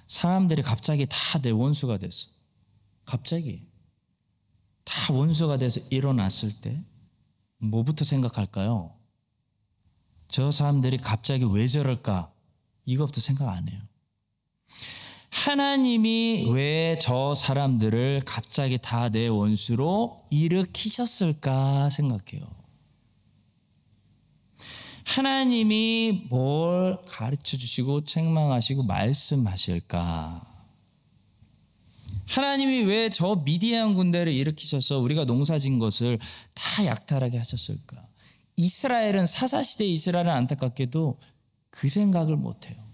사람들이 0.07 0.61
갑자기 0.61 1.05
다 1.09 1.39
내 1.41 1.49
원수가 1.51 1.97
됐어. 1.97 2.29
갑자기 3.03 3.67
다 4.85 5.13
원수가 5.13 5.57
돼서 5.57 5.81
일어났을 5.89 6.61
때 6.61 6.81
뭐부터 7.57 8.05
생각할까요? 8.05 8.95
저 10.29 10.51
사람들이 10.51 10.97
갑자기 10.97 11.43
왜 11.45 11.67
저럴까? 11.67 12.31
이것부터 12.85 13.19
생각 13.19 13.49
안 13.49 13.67
해요. 13.67 13.81
하나님이 15.35 16.47
왜 16.49 16.97
저 16.99 17.35
사람들을 17.35 18.21
갑자기 18.25 18.77
다 18.81 19.09
내 19.09 19.27
원수로 19.27 20.23
일으키셨을까 20.29 21.89
생각해요. 21.89 22.47
하나님이 25.05 26.27
뭘 26.29 26.97
가르쳐 27.05 27.57
주시고 27.57 28.05
책망하시고 28.05 28.83
말씀하실까? 28.83 30.41
하나님이 32.27 32.83
왜 32.83 33.09
저 33.09 33.35
미디안 33.35 33.93
군대를 33.93 34.31
일으키셔서 34.33 34.99
우리가 34.99 35.25
농사진 35.25 35.79
것을 35.79 36.17
다 36.53 36.85
약탈하게 36.85 37.37
하셨을까? 37.37 38.07
이스라엘은 38.55 39.25
사사시대 39.25 39.83
이스라엘은 39.85 40.31
안타깝게도 40.31 41.19
그 41.69 41.89
생각을 41.89 42.37
못해요. 42.37 42.84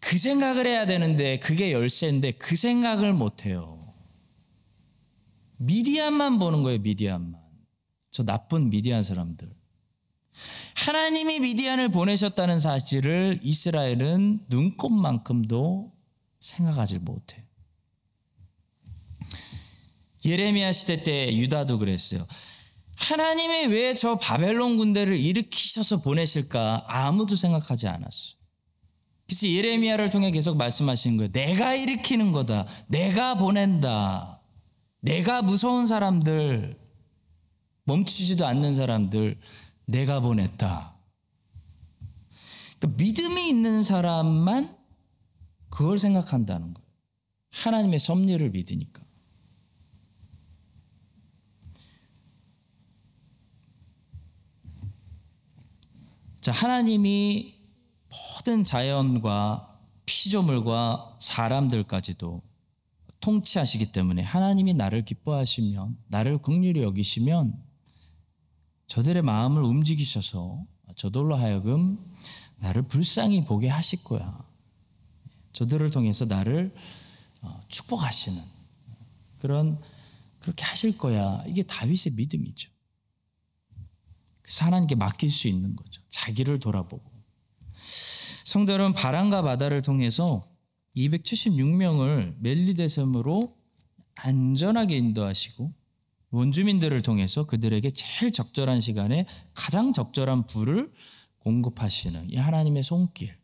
그 0.00 0.16
생각을 0.16 0.66
해야 0.66 0.86
되는데 0.86 1.38
그게 1.40 1.72
열쇠인데 1.72 2.32
그 2.32 2.56
생각을 2.56 3.12
못 3.12 3.44
해요. 3.44 3.94
미디안만 5.58 6.38
보는 6.38 6.62
거예요. 6.62 6.78
미디안만. 6.78 7.40
저 8.10 8.22
나쁜 8.22 8.70
미디안 8.70 9.02
사람들. 9.02 9.52
하나님이 10.76 11.40
미디안을 11.40 11.88
보내셨다는 11.88 12.60
사실을 12.60 13.40
이스라엘은 13.42 14.46
눈꼽만큼도 14.48 15.92
생각하지 16.40 17.00
못해요. 17.00 17.42
예레미야 20.24 20.72
시대 20.72 21.02
때 21.02 21.34
유다도 21.36 21.78
그랬어요. 21.78 22.26
하나님이 22.96 23.66
왜 23.66 23.94
저 23.94 24.16
바벨론 24.18 24.76
군대를 24.76 25.18
일으키셔서 25.18 26.00
보내실까 26.00 26.84
아무도 26.86 27.34
생각하지 27.36 27.88
않았어. 27.88 28.37
그래서 29.28 29.46
예레미야를 29.46 30.08
통해 30.08 30.30
계속 30.30 30.56
말씀하시는 30.56 31.18
거예요. 31.18 31.30
내가 31.32 31.74
일으키는 31.74 32.32
거다. 32.32 32.66
내가 32.86 33.34
보낸다. 33.36 34.40
내가 35.00 35.42
무서운 35.42 35.86
사람들, 35.86 36.80
멈추지도 37.84 38.46
않는 38.46 38.72
사람들, 38.72 39.38
내가 39.84 40.20
보냈다. 40.20 40.96
그러니까 42.78 43.02
믿음이 43.02 43.48
있는 43.50 43.84
사람만 43.84 44.74
그걸 45.68 45.98
생각한다는 45.98 46.72
거예요. 46.72 46.88
하나님의 47.50 47.98
섭리를 47.98 48.48
믿으니까. 48.50 49.02
자, 56.40 56.50
하나님이 56.50 57.57
모든 58.10 58.64
자연과 58.64 59.78
피조물과 60.06 61.16
사람들까지도 61.20 62.42
통치하시기 63.20 63.92
때문에 63.92 64.22
하나님이 64.22 64.74
나를 64.74 65.04
기뻐하시면 65.04 65.98
나를 66.06 66.38
극률히 66.38 66.82
여기시면 66.82 67.62
저들의 68.86 69.22
마음을 69.22 69.62
움직이셔서 69.62 70.64
저들로 70.96 71.36
하여금 71.36 71.98
나를 72.56 72.82
불쌍히 72.82 73.44
보게 73.44 73.68
하실 73.68 74.02
거야. 74.02 74.46
저들을 75.52 75.90
통해서 75.90 76.24
나를 76.24 76.74
어, 77.42 77.60
축복하시는 77.68 78.42
그런 79.38 79.78
그렇게 80.40 80.64
하실 80.64 80.96
거야. 80.96 81.42
이게 81.46 81.62
다윗의 81.62 82.12
믿음이죠. 82.14 82.70
그래서 84.40 84.64
하나님께 84.64 84.94
맡길 84.94 85.28
수 85.28 85.48
있는 85.48 85.76
거죠. 85.76 86.02
자기를 86.08 86.60
돌아보고. 86.60 87.17
성도 88.48 88.72
여러분, 88.72 88.94
바람과 88.94 89.42
바다를 89.42 89.82
통해서 89.82 90.42
276명을 90.96 92.36
멜리데섬으로 92.38 93.54
안전하게 94.14 94.96
인도하시고 94.96 95.74
원주민들을 96.30 97.02
통해서 97.02 97.44
그들에게 97.44 97.90
제일 97.90 98.32
적절한 98.32 98.80
시간에 98.80 99.26
가장 99.52 99.92
적절한 99.92 100.46
불을 100.46 100.90
공급하시는 101.40 102.30
이 102.30 102.36
하나님의 102.36 102.82
손길, 102.82 103.36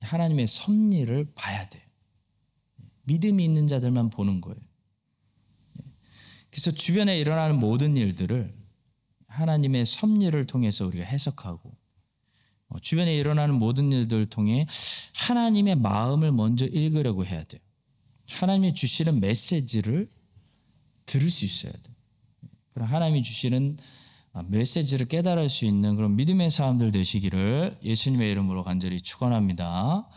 하나님의 0.00 0.48
섭리를 0.48 1.34
봐야 1.36 1.68
돼요. 1.68 1.84
믿음이 3.04 3.44
있는 3.44 3.68
자들만 3.68 4.10
보는 4.10 4.40
거예요. 4.40 4.58
그래서 6.50 6.72
주변에 6.72 7.16
일어나는 7.16 7.60
모든 7.60 7.96
일들을 7.96 8.56
하나님의 9.28 9.86
섭리를 9.86 10.48
통해서 10.48 10.84
우리가 10.84 11.04
해석하고 11.04 11.68
어, 11.68 11.77
주변에 12.82 13.16
일어나는 13.16 13.54
모든 13.54 13.90
일들을 13.92 14.26
통해 14.26 14.66
하나님의 15.14 15.76
마음을 15.76 16.32
먼저 16.32 16.66
읽으려고 16.66 17.24
해야 17.24 17.42
돼요. 17.44 17.60
하나님이 18.28 18.74
주시는 18.74 19.20
메시지를 19.20 20.10
들을 21.06 21.30
수 21.30 21.44
있어야 21.44 21.72
돼요. 21.72 21.96
그럼 22.74 22.88
하나님이 22.88 23.22
주시는 23.22 23.78
메시지를 24.46 25.06
깨달을 25.06 25.48
수 25.48 25.64
있는 25.64 25.96
그런 25.96 26.14
믿음의 26.14 26.50
사람들 26.50 26.90
되시기를 26.90 27.78
예수님의 27.82 28.30
이름으로 28.30 28.62
간절히 28.62 29.00
축원합니다. 29.00 30.08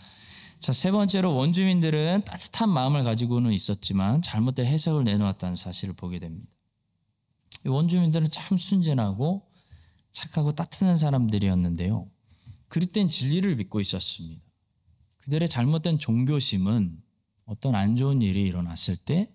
자, 0.60 0.74
세 0.74 0.92
번째로 0.92 1.34
원주민들은 1.34 2.24
따뜻한 2.26 2.70
마음을 2.70 3.04
가지고는 3.04 3.52
있었지만 3.52 4.22
잘못된 4.22 4.66
해석을 4.66 5.06
내놓았다는 5.06 5.56
사실을 5.56 5.96
보게 5.96 6.20
됩니다. 6.20 6.52
원주민들은 7.66 8.30
참 8.30 8.58
순진하고 8.58 9.48
착하고 10.12 10.54
따뜻한 10.54 10.98
사람들이었는데요. 10.98 12.08
땐 12.80 13.10
진리를 13.10 13.56
믿고 13.58 13.80
있었습니다. 13.80 14.42
그들의 15.18 15.48
잘못된 15.48 16.00
종교심은 16.00 17.02
어떤 17.46 17.76
안 17.76 17.96
좋은 17.96 18.22
일이 18.22 18.44
일어났을 18.44 18.96
때 18.96 19.30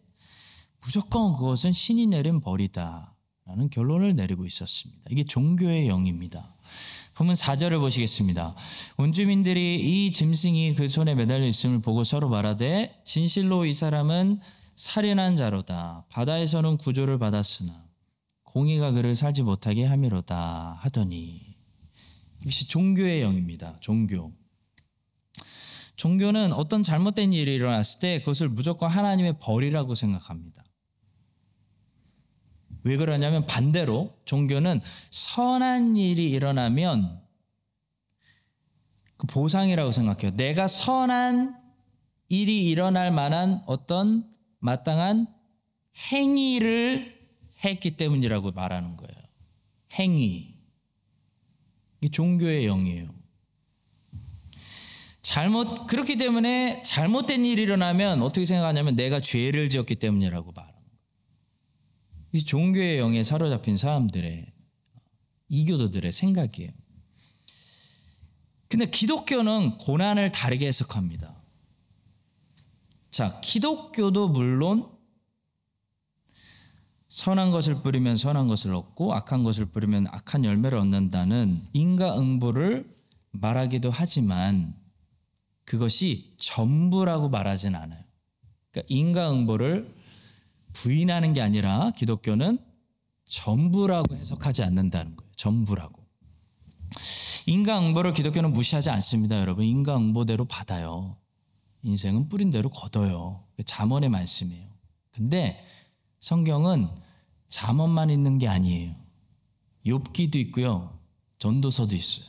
무조건 0.81 1.37
그것은 1.37 1.72
신이 1.72 2.07
내린 2.07 2.40
벌이다. 2.40 3.14
라는 3.44 3.70
결론을 3.70 4.16
내리고 4.16 4.44
있었습니다. 4.44 5.03
이게 5.11 5.22
종교의 5.22 5.87
영입니다. 5.87 6.57
보면 7.14 7.35
4절을 7.35 7.79
보시겠습니다. 7.79 8.57
원주민들이 8.96 9.77
이 10.07 10.12
짐승이 10.12 10.75
그 10.75 10.88
손에 10.88 11.14
매달려 11.14 11.46
있음을 11.46 11.81
보고 11.81 12.03
서로 12.03 12.29
말하되 12.29 13.03
진실로 13.05 13.64
이 13.64 13.72
사람은 13.72 14.40
살인한 14.75 15.37
자로다. 15.37 16.07
바다에서는 16.09 16.77
구조를 16.79 17.18
받았으나 17.18 17.87
공의가 18.42 18.90
그를 18.90 19.14
살지 19.14 19.42
못하게 19.42 19.85
함이로다 19.85 20.79
하더니 20.81 21.46
이것이 22.47 22.69
종교의 22.69 23.23
영입니다. 23.23 23.77
종교. 23.81 24.33
종교는 25.97 26.53
어떤 26.53 26.85
잘못된 26.85 27.33
일이 27.33 27.53
일어났을 27.57 27.99
때 27.99 28.21
그것을 28.21 28.49
무조건 28.49 28.89
하나님의 28.89 29.41
벌이라고 29.41 29.97
생각합니다. 29.97 30.65
왜 32.85 32.97
그러냐면 32.97 33.47
반대로 33.47 34.17
종교는 34.27 34.81
선한 35.11 35.97
일이 35.97 36.31
일어나면 36.31 37.21
그 39.17 39.27
보상이라고 39.27 39.91
생각해요. 39.91 40.37
내가 40.37 40.69
선한 40.69 41.61
일이 42.29 42.71
일어날 42.71 43.11
만한 43.11 43.61
어떤 43.67 44.33
마땅한 44.61 45.27
행위를 46.13 47.19
했기 47.65 47.97
때문이라고 47.97 48.53
말하는 48.53 48.97
거예요. 48.97 49.17
행위. 49.95 50.56
이 52.01 52.11
종교의 52.11 52.67
영이에요. 52.67 53.15
잘못 55.23 55.87
그렇기 55.87 56.17
때문에 56.17 56.81
잘못된 56.85 57.45
일이 57.45 57.63
일어나면 57.63 58.23
어떻게 58.23 58.47
생각하냐면 58.47 58.95
내가 58.95 59.21
죄를 59.21 59.69
지었기 59.69 59.97
때문이라고 59.97 60.53
말하는 60.53 60.75
거예요. 60.75 60.87
이 62.33 62.45
종교의 62.45 62.99
영에 62.99 63.23
사로잡힌 63.23 63.77
사람들의 63.77 64.47
이교도들의 65.49 66.13
생각이에요. 66.13 66.71
근데 68.69 68.87
기독교는 68.87 69.79
고난을 69.79 70.33
다르게 70.33 70.67
해석합니다. 70.67 71.43
자, 73.11 73.41
기독교도 73.41 74.29
물론 74.29 74.96
선한 77.17 77.51
것을 77.51 77.77
뿌리면 77.77 78.19
선한 78.19 78.47
것을 78.47 78.75
얻고 78.75 79.15
악한 79.15 79.43
것을 79.43 79.65
뿌리면 79.65 80.07
악한 80.11 80.45
열매를 80.45 80.77
얻는다는 80.77 81.63
인과응보를 81.73 82.95
말하기도 83.31 83.91
하지만 83.91 84.75
그것이 85.65 86.31
전부라고 86.37 87.31
말하진 87.31 87.75
않아요. 87.75 88.05
그러니까 88.71 88.95
인과응보를 88.95 89.95
부인하는 90.75 91.33
게 91.33 91.41
아니라 91.41 91.91
기독교는 91.93 92.59
전부라고 93.25 94.15
해석하지 94.15 94.63
않는다는 94.65 95.17
거예요. 95.17 95.33
전부라고. 95.37 96.05
인과응보를 97.47 98.13
기독교는 98.13 98.53
무시하지 98.53 98.91
않습니다, 98.91 99.41
여러분. 99.41 99.65
인과응보대로 99.65 100.45
받아요. 100.45 101.17
인생은 101.83 102.29
뿌린 102.29 102.51
대로 102.51 102.69
걷어요. 102.69 103.43
잠언의 103.65 104.11
말씀이에요. 104.11 104.69
근데 105.13 105.65
성경은 106.21 107.06
잠언만 107.49 108.11
있는 108.11 108.39
게 108.39 108.49
아니에요. 108.49 108.95
욥기도 109.87 110.37
있고요. 110.37 110.99
전도서도 111.39 111.95
있어요. 111.95 112.27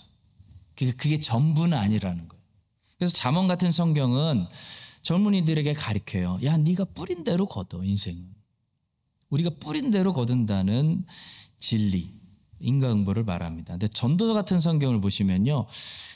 그게 0.75 1.19
전부는 1.19 1.77
아니라는 1.77 2.27
거예요. 2.27 2.43
그래서 2.97 3.13
잠언 3.13 3.47
같은 3.47 3.71
성경은 3.71 4.47
젊은이들에게 5.03 5.73
가르쳐요. 5.73 6.39
야, 6.43 6.57
네가 6.57 6.85
뿌린 6.93 7.23
대로 7.23 7.47
걷어 7.47 7.83
인생은. 7.83 8.35
우리가 9.29 9.51
뿌린 9.59 9.91
대로 9.91 10.13
거둔다는 10.13 11.05
진리, 11.57 12.13
인과응보를 12.59 13.23
말합니다. 13.23 13.73
근데 13.73 13.87
전도서 13.87 14.33
같은 14.33 14.59
성경을 14.59 15.01
보시면요. 15.01 15.67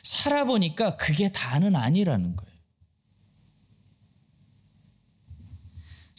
살아보니까 0.04 0.98
그게 0.98 1.32
다는 1.32 1.76
아니라는 1.76 2.36
거예요. 2.36 2.51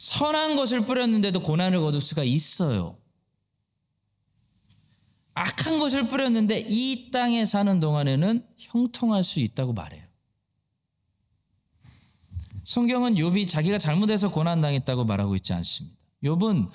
선한 0.03 0.57
것을 0.57 0.85
뿌렸는데도 0.85 1.41
고난을 1.41 1.79
거둘 1.79 2.01
수가 2.01 2.25
있어요. 2.25 2.97
악한 5.33 5.79
것을 5.79 6.09
뿌렸는데 6.09 6.65
이 6.67 7.09
땅에 7.09 7.45
사는 7.45 7.79
동안에는 7.79 8.45
형통할 8.57 9.23
수 9.23 9.39
있다고 9.39 9.71
말해요. 9.71 10.03
성경은 12.65 13.15
욥이 13.15 13.47
자기가 13.47 13.77
잘못해서 13.77 14.29
고난 14.29 14.59
당했다고 14.59 15.05
말하고 15.05 15.35
있지 15.35 15.53
않습니다. 15.53 15.95
욥은 16.21 16.69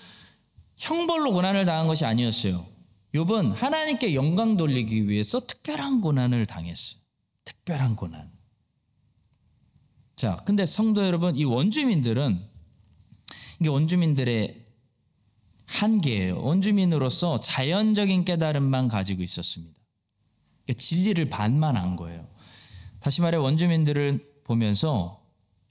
형벌로 0.77 1.35
고난을 1.35 1.67
당한 1.67 1.87
것이 1.87 2.07
아니었어요. 2.07 2.67
욥은 3.15 3.53
하나님께 3.53 4.15
영광 4.15 4.57
돌리기 4.57 5.07
위해서 5.07 5.41
특별한 5.41 6.01
고난을 6.01 6.47
당했어요. 6.47 7.03
특별한 7.45 7.95
고난. 7.95 8.33
자, 10.17 10.37
근데 10.47 10.65
성도 10.65 11.05
여러분, 11.05 11.37
이 11.37 11.45
원주민들은 11.45 12.58
이게 13.61 13.69
원주민들의 13.69 14.65
한계예요. 15.67 16.41
원주민으로서 16.41 17.41
자연적인 17.41 18.25
깨달음만 18.25 18.89
가지고 18.89 19.23
있었습니다. 19.23 19.79
그러니까 20.65 20.81
진리를 20.81 21.29
반만 21.29 21.77
안 21.77 21.97
거예요. 21.97 22.27
다시 23.01 23.21
말해 23.21 23.37
원주민들을 23.37 24.43
보면서 24.45 25.23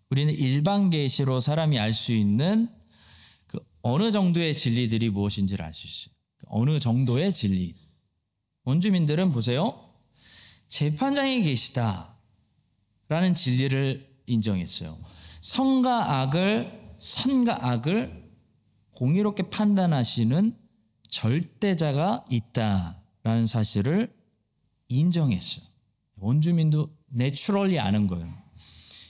우리는 0.10 0.34
일반 0.34 0.90
계시로 0.90 1.40
사람이 1.40 1.80
알 1.80 1.94
수 1.94 2.14
있는 2.14 2.70
그 3.48 3.60
어느 3.82 4.12
정도의 4.12 4.54
진리들이 4.54 5.10
무엇인지를 5.10 5.66
알 5.66 5.74
수 5.74 5.88
있어요. 5.88 6.16
어느 6.48 6.80
정도의 6.80 7.34
진리. 7.34 7.74
원주민들은 8.64 9.32
보세요. 9.32 9.84
재판장이 10.68 11.42
계시다라는 11.42 13.34
진리를 13.34 14.08
인정했어요. 14.28 14.98
선과 15.42 16.20
악을 16.22 16.87
선과 16.98 17.68
악을 17.68 18.32
공의롭게 18.92 19.50
판단하시는 19.50 20.58
절대자가 21.10 22.26
있다라는 22.30 23.46
사실을 23.46 24.14
인정했어요. 24.88 25.66
원주민도 26.16 26.90
내추럴리 27.10 27.80
아는 27.80 28.08
거예요. 28.08 28.28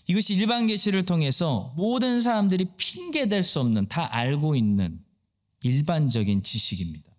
이것이 0.08 0.36
일반 0.36 0.68
계시를 0.68 1.06
통해서 1.06 1.74
모든 1.76 2.22
사람들이 2.22 2.68
핑계 2.78 3.28
댈수 3.28 3.60
없는 3.60 3.88
다 3.88 4.14
알고 4.14 4.56
있는 4.56 5.04
일반적인 5.64 6.44
지식입니다. 6.44 7.12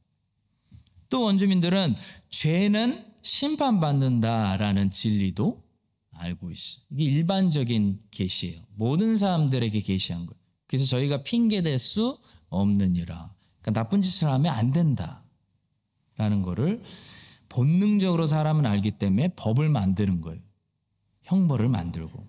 또 1.11 1.23
원주민들은 1.23 1.97
죄는 2.31 3.05
심판받는다라는 3.23 4.91
진리도 4.91 5.63
알고 6.13 6.51
있어요. 6.51 6.85
이게 6.91 7.05
일반적인 7.05 8.01
계시예요. 8.11 8.63
모든 8.75 9.17
사람들에게 9.17 9.81
계시한 9.81 10.27
거예요. 10.27 10.38
그래서 10.69 10.87
저희가 10.87 11.25
핑계 11.25 11.61
댈 11.63 11.79
수 11.79 12.19
없느니라. 12.51 13.35
그러니까 13.61 13.81
나쁜 13.81 14.03
짓을 14.03 14.29
하면 14.29 14.55
안 14.55 14.71
된다 14.71 15.25
라는 16.17 16.43
거를 16.43 16.83
본능적으로 17.49 18.27
사람은 18.27 18.67
알기 18.67 18.93
때문에 18.93 19.29
법을 19.35 19.69
만드는 19.69 20.21
거예요. 20.21 20.41
형벌을 21.25 21.69
만들고. 21.69 22.27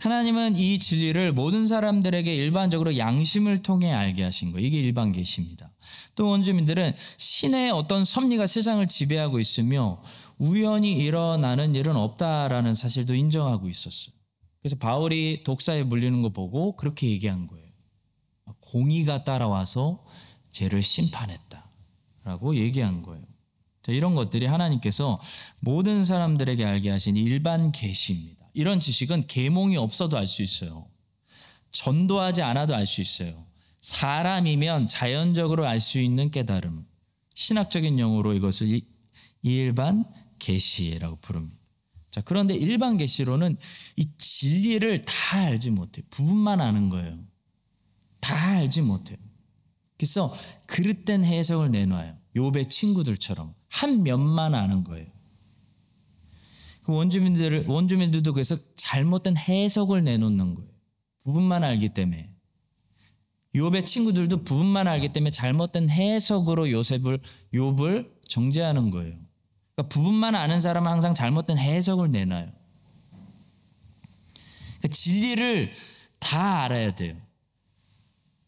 하나님은 0.00 0.54
이 0.56 0.78
진리를 0.78 1.32
모든 1.32 1.66
사람들에게 1.66 2.32
일반적으로 2.32 2.96
양심을 2.96 3.62
통해 3.62 3.92
알게 3.92 4.22
하신 4.22 4.52
거예요. 4.52 4.66
이게 4.66 4.78
일반 4.78 5.10
계시입니다. 5.10 5.72
또 6.14 6.28
원주민들은 6.28 6.94
신의 7.16 7.72
어떤 7.72 8.04
섭리가 8.04 8.46
세상을 8.46 8.86
지배하고 8.86 9.40
있으며 9.40 10.00
우연히 10.38 10.96
일어나는 10.98 11.74
일은 11.74 11.96
없다라는 11.96 12.74
사실도 12.74 13.14
인정하고 13.14 13.68
있었어요. 13.68 14.17
그래서 14.60 14.76
바울이 14.76 15.42
독사에 15.44 15.82
물리는 15.82 16.20
거 16.22 16.30
보고 16.30 16.76
그렇게 16.76 17.08
얘기한 17.08 17.46
거예요. 17.46 17.68
공의가 18.60 19.24
따라와서 19.24 20.04
죄를 20.50 20.82
심판했다 20.82 21.70
라고 22.24 22.56
얘기한 22.56 23.02
거예요. 23.02 23.24
자, 23.82 23.92
이런 23.92 24.14
것들이 24.14 24.46
하나님께서 24.46 25.20
모든 25.60 26.04
사람들에게 26.04 26.64
알게 26.64 26.90
하신 26.90 27.16
일반 27.16 27.72
계시입니다. 27.72 28.50
이런 28.52 28.80
지식은 28.80 29.26
계몽이 29.26 29.76
없어도 29.76 30.18
알 30.18 30.26
수 30.26 30.42
있어요. 30.42 30.88
전도하지 31.70 32.42
않아도 32.42 32.74
알 32.74 32.86
수 32.86 33.00
있어요. 33.00 33.46
사람이면 33.80 34.88
자연적으로 34.88 35.66
알 35.66 35.80
수 35.80 36.00
있는 36.00 36.30
깨달음. 36.30 36.86
신학적인 37.34 37.98
용어로 37.98 38.34
이것을 38.34 38.80
일반 39.42 40.04
계시라고 40.38 41.16
부릅니다. 41.20 41.57
자, 42.18 42.22
그런데 42.24 42.54
일반 42.54 42.96
계시로는 42.96 43.56
이 43.94 44.08
진리를 44.16 45.02
다 45.02 45.38
알지 45.38 45.70
못해요. 45.70 46.04
부분만 46.10 46.60
아는 46.60 46.88
거예요. 46.88 47.16
다 48.20 48.34
알지 48.56 48.82
못해요. 48.82 49.16
그래서 49.96 50.34
그릇된 50.66 51.24
해석을 51.24 51.70
내놔요. 51.70 52.16
욥의 52.34 52.70
친구들처럼 52.70 53.54
한 53.68 54.02
면만 54.02 54.54
아는 54.54 54.82
거예요. 54.82 55.06
그 56.82 56.92
원주민들 56.92 57.66
원주민들도 57.66 58.32
그래서 58.32 58.56
잘못된 58.74 59.36
해석을 59.36 60.02
내놓는 60.02 60.56
거예요. 60.56 60.70
부분만 61.22 61.62
알기 61.62 61.90
때문에 61.90 62.32
욥의 63.54 63.84
친구들도 63.84 64.42
부분만 64.42 64.88
알기 64.88 65.12
때문에 65.12 65.30
잘못된 65.30 65.88
해석으로 65.88 66.72
요셉을 66.72 67.20
욥을 67.54 68.10
정죄하는 68.28 68.90
거예요. 68.90 69.27
그러니까 69.78 69.88
부분만 69.90 70.34
아는 70.34 70.60
사람은 70.60 70.90
항상 70.90 71.14
잘못된 71.14 71.56
해석을 71.56 72.10
내놔요. 72.10 72.50
그러니까 74.78 74.88
진리를 74.90 75.72
다 76.18 76.62
알아야 76.62 76.96
돼요. 76.96 77.16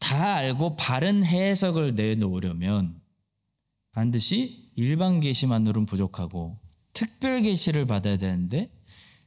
다 0.01 0.35
알고 0.35 0.75
바른 0.75 1.25
해석을 1.25 1.95
내놓으려면 1.95 3.01
반드시 3.93 4.73
일반 4.75 5.21
계시만으로는 5.21 5.87
부족하고 5.87 6.59
특별 6.93 7.43
계시를 7.43 7.87
받아야 7.87 8.17
되는데 8.17 8.73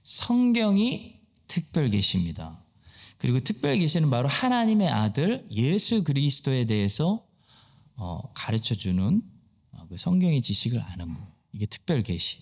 성경이 0.04 1.22
특별 1.48 1.90
계시입니다. 1.90 2.62
그리고 3.18 3.40
특별 3.40 3.78
계시는 3.78 4.10
바로 4.10 4.28
하나님의 4.28 4.90
아들 4.90 5.48
예수 5.52 6.04
그리스도에 6.04 6.66
대해서 6.66 7.26
어, 7.96 8.34
가르쳐 8.34 8.76
주는 8.76 9.22
어, 9.72 9.88
그 9.88 9.96
성경의 9.96 10.42
지식을 10.42 10.82
아는 10.82 11.14
거예요. 11.14 11.33
이게 11.54 11.66
특별 11.66 12.02
계시. 12.02 12.40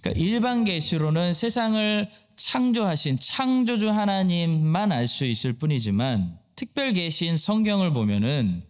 그러니까 0.00 0.20
일반 0.20 0.64
계시로는 0.64 1.32
세상을 1.32 2.10
창조하신 2.36 3.16
창조주 3.16 3.90
하나님만 3.90 4.92
알 4.92 5.06
수 5.06 5.24
있을 5.24 5.54
뿐이지만 5.54 6.38
특별 6.54 6.92
계시인 6.92 7.36
성경을 7.36 7.92
보면은 7.92 8.62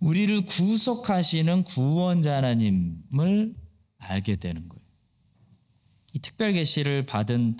우리를 0.00 0.46
구속하시는 0.46 1.64
구원자 1.64 2.36
하나님을 2.36 3.54
알게 3.98 4.36
되는 4.36 4.68
거예요. 4.68 4.82
이 6.14 6.18
특별 6.18 6.52
계시를 6.52 7.06
받은 7.06 7.56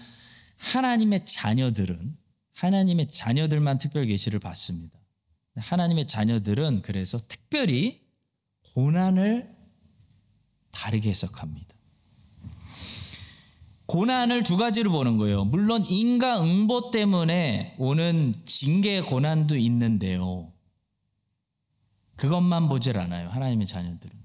하나님의 0.56 1.24
자녀들은 1.24 2.16
하나님의 2.54 3.06
자녀들만 3.06 3.78
특별 3.78 4.06
계시를 4.06 4.38
받습니다. 4.40 4.98
하나님의 5.56 6.06
자녀들은 6.06 6.82
그래서 6.82 7.20
특별히 7.28 8.00
고난을 8.74 9.52
다르게 10.72 11.11
해석합니다. 11.11 11.74
고난을 13.87 14.42
두 14.42 14.56
가지로 14.56 14.90
보는 14.90 15.18
거예요. 15.18 15.44
물론 15.44 15.85
인과 15.85 16.42
응보 16.42 16.90
때문에 16.90 17.76
오는 17.78 18.35
징계 18.44 19.00
고난도 19.02 19.56
있는데요. 19.56 20.52
그것만 22.16 22.68
보질 22.68 22.98
않아요. 22.98 23.28
하나님의 23.28 23.66
자녀들은. 23.66 24.16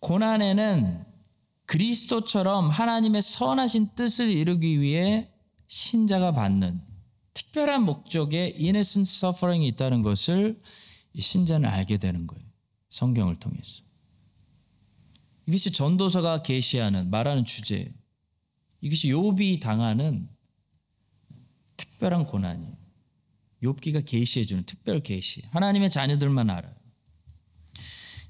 고난에는 0.00 1.04
그리스도처럼 1.66 2.70
하나님의 2.70 3.22
선하신 3.22 3.90
뜻을 3.94 4.30
이루기 4.30 4.80
위해 4.80 5.30
신자가 5.66 6.32
받는 6.32 6.80
특별한 7.34 7.84
목적의 7.84 8.54
innocent 8.58 9.02
suffering이 9.02 9.66
있다는 9.68 10.02
것을 10.02 10.60
신자는 11.16 11.68
알게 11.68 11.98
되는 11.98 12.26
거예요. 12.26 12.44
성경을 12.88 13.36
통해서. 13.36 13.89
이것이 15.50 15.72
전도서가 15.72 16.42
계시하는 16.42 17.10
말하는 17.10 17.44
주제예요. 17.44 17.88
이것이 18.80 19.08
욥이 19.08 19.60
당하는 19.60 20.28
특별한 21.76 22.26
고난이에요. 22.26 22.76
욥기가 23.64 24.04
계시해 24.06 24.44
주는 24.44 24.62
특별 24.62 25.00
계시. 25.00 25.42
하나님의 25.50 25.90
자녀들만 25.90 26.50
알아요. 26.50 26.72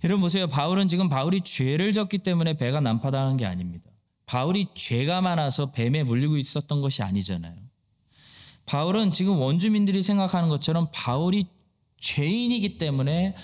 여러분 0.02 0.22
보세요. 0.22 0.46
바울은 0.46 0.88
지금 0.88 1.10
바울이 1.10 1.42
죄를 1.42 1.92
졌기 1.92 2.18
때문에 2.18 2.54
배가 2.54 2.80
난파당한 2.80 3.36
게 3.36 3.44
아닙니다. 3.44 3.90
바울이 4.24 4.68
죄가 4.74 5.20
많아서 5.20 5.72
뱀에 5.72 6.02
물리고 6.04 6.38
있었던 6.38 6.80
것이 6.80 7.02
아니잖아요. 7.02 7.54
바울은 8.64 9.10
지금 9.10 9.38
원주민들이 9.38 10.02
생각하는 10.02 10.48
것처럼 10.48 10.88
바울이 10.90 11.44
죄인이기 11.98 12.78
때문에 12.78 13.36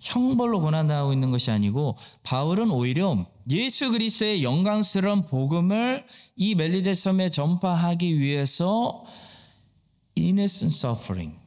형벌로 0.00 0.60
고난당하고 0.60 1.12
있는 1.12 1.30
것이 1.30 1.50
아니고 1.50 1.96
바울은 2.22 2.70
오히려 2.70 3.26
예수 3.50 3.90
그리스도의 3.90 4.42
영광스러운 4.42 5.24
복음을 5.24 6.06
이 6.36 6.54
멜리제 6.54 6.94
섬에 6.94 7.30
전파하기 7.30 8.18
위해서 8.18 9.04
innocent 10.18 10.74
suffering. 10.74 11.38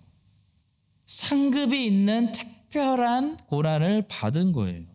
상급이 1.05 1.85
있는 1.85 2.31
특별한 2.31 3.37
고난을 3.47 4.07
받은 4.07 4.51
거예요. 4.53 4.85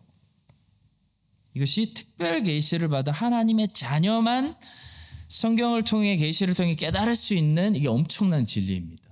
이것이 1.53 1.93
특별 1.93 2.41
계시를 2.41 2.87
받은 2.89 3.11
하나님의 3.11 3.69
자녀만 3.69 4.55
성경을 5.27 5.83
통해 5.83 6.17
계시를 6.17 6.53
통해 6.53 6.75
깨달을 6.75 7.15
수 7.15 7.33
있는 7.33 7.75
이게 7.75 7.87
엄청난 7.87 8.45
진리입니다. 8.45 9.03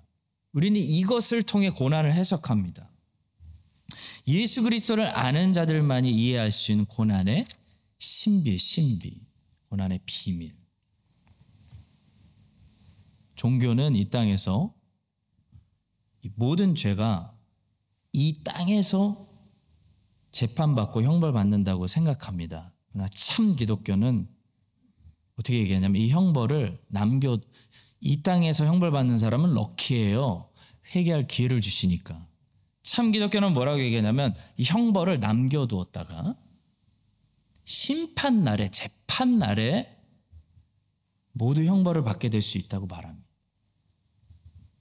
우리는 0.53 0.79
이것을 0.79 1.43
통해 1.43 1.69
고난을 1.69 2.13
해석합니다. 2.13 2.89
예수 4.27 4.61
그리스도를 4.61 5.17
아는 5.17 5.53
자들만이 5.53 6.11
이해할 6.11 6.51
수 6.51 6.71
있는 6.71 6.85
고난의 6.85 7.45
신비, 7.97 8.57
신비, 8.57 9.21
고난의 9.69 10.01
비밀. 10.05 10.53
종교는 13.35 13.95
이 13.95 14.09
땅에서 14.09 14.73
이 16.23 16.29
모든 16.35 16.75
죄가 16.75 17.33
이 18.11 18.43
땅에서 18.43 19.27
재판받고 20.31 21.03
형벌받는다고 21.03 21.87
생각합니다. 21.87 22.73
그러나 22.89 23.07
참 23.09 23.55
기독교는 23.55 24.27
어떻게 25.35 25.59
얘기하냐면 25.59 26.01
이 26.01 26.09
형벌을 26.09 26.83
남겨 26.87 27.39
이 28.01 28.21
땅에서 28.23 28.65
형벌받는 28.65 29.19
사람은 29.19 29.53
럭키예요. 29.53 30.49
회개할 30.95 31.27
기회를 31.27 31.61
주시니까. 31.61 32.27
참 32.87 33.11
기독교는 33.11 33.51
뭐라고 33.53 33.81
얘기하냐면 33.81 34.33
이 34.55 34.63
형벌을 34.63 35.19
남겨두었다가 35.19 36.37
심판 37.65 38.43
날에 38.43 38.69
재판 38.69 39.37
날에 39.39 39.93
모두 41.33 41.65
형벌을 41.65 42.05
받게 42.05 42.29
될 42.29 42.41
수 42.41 42.57
있다고 42.57 42.87
말합니다. 42.87 43.27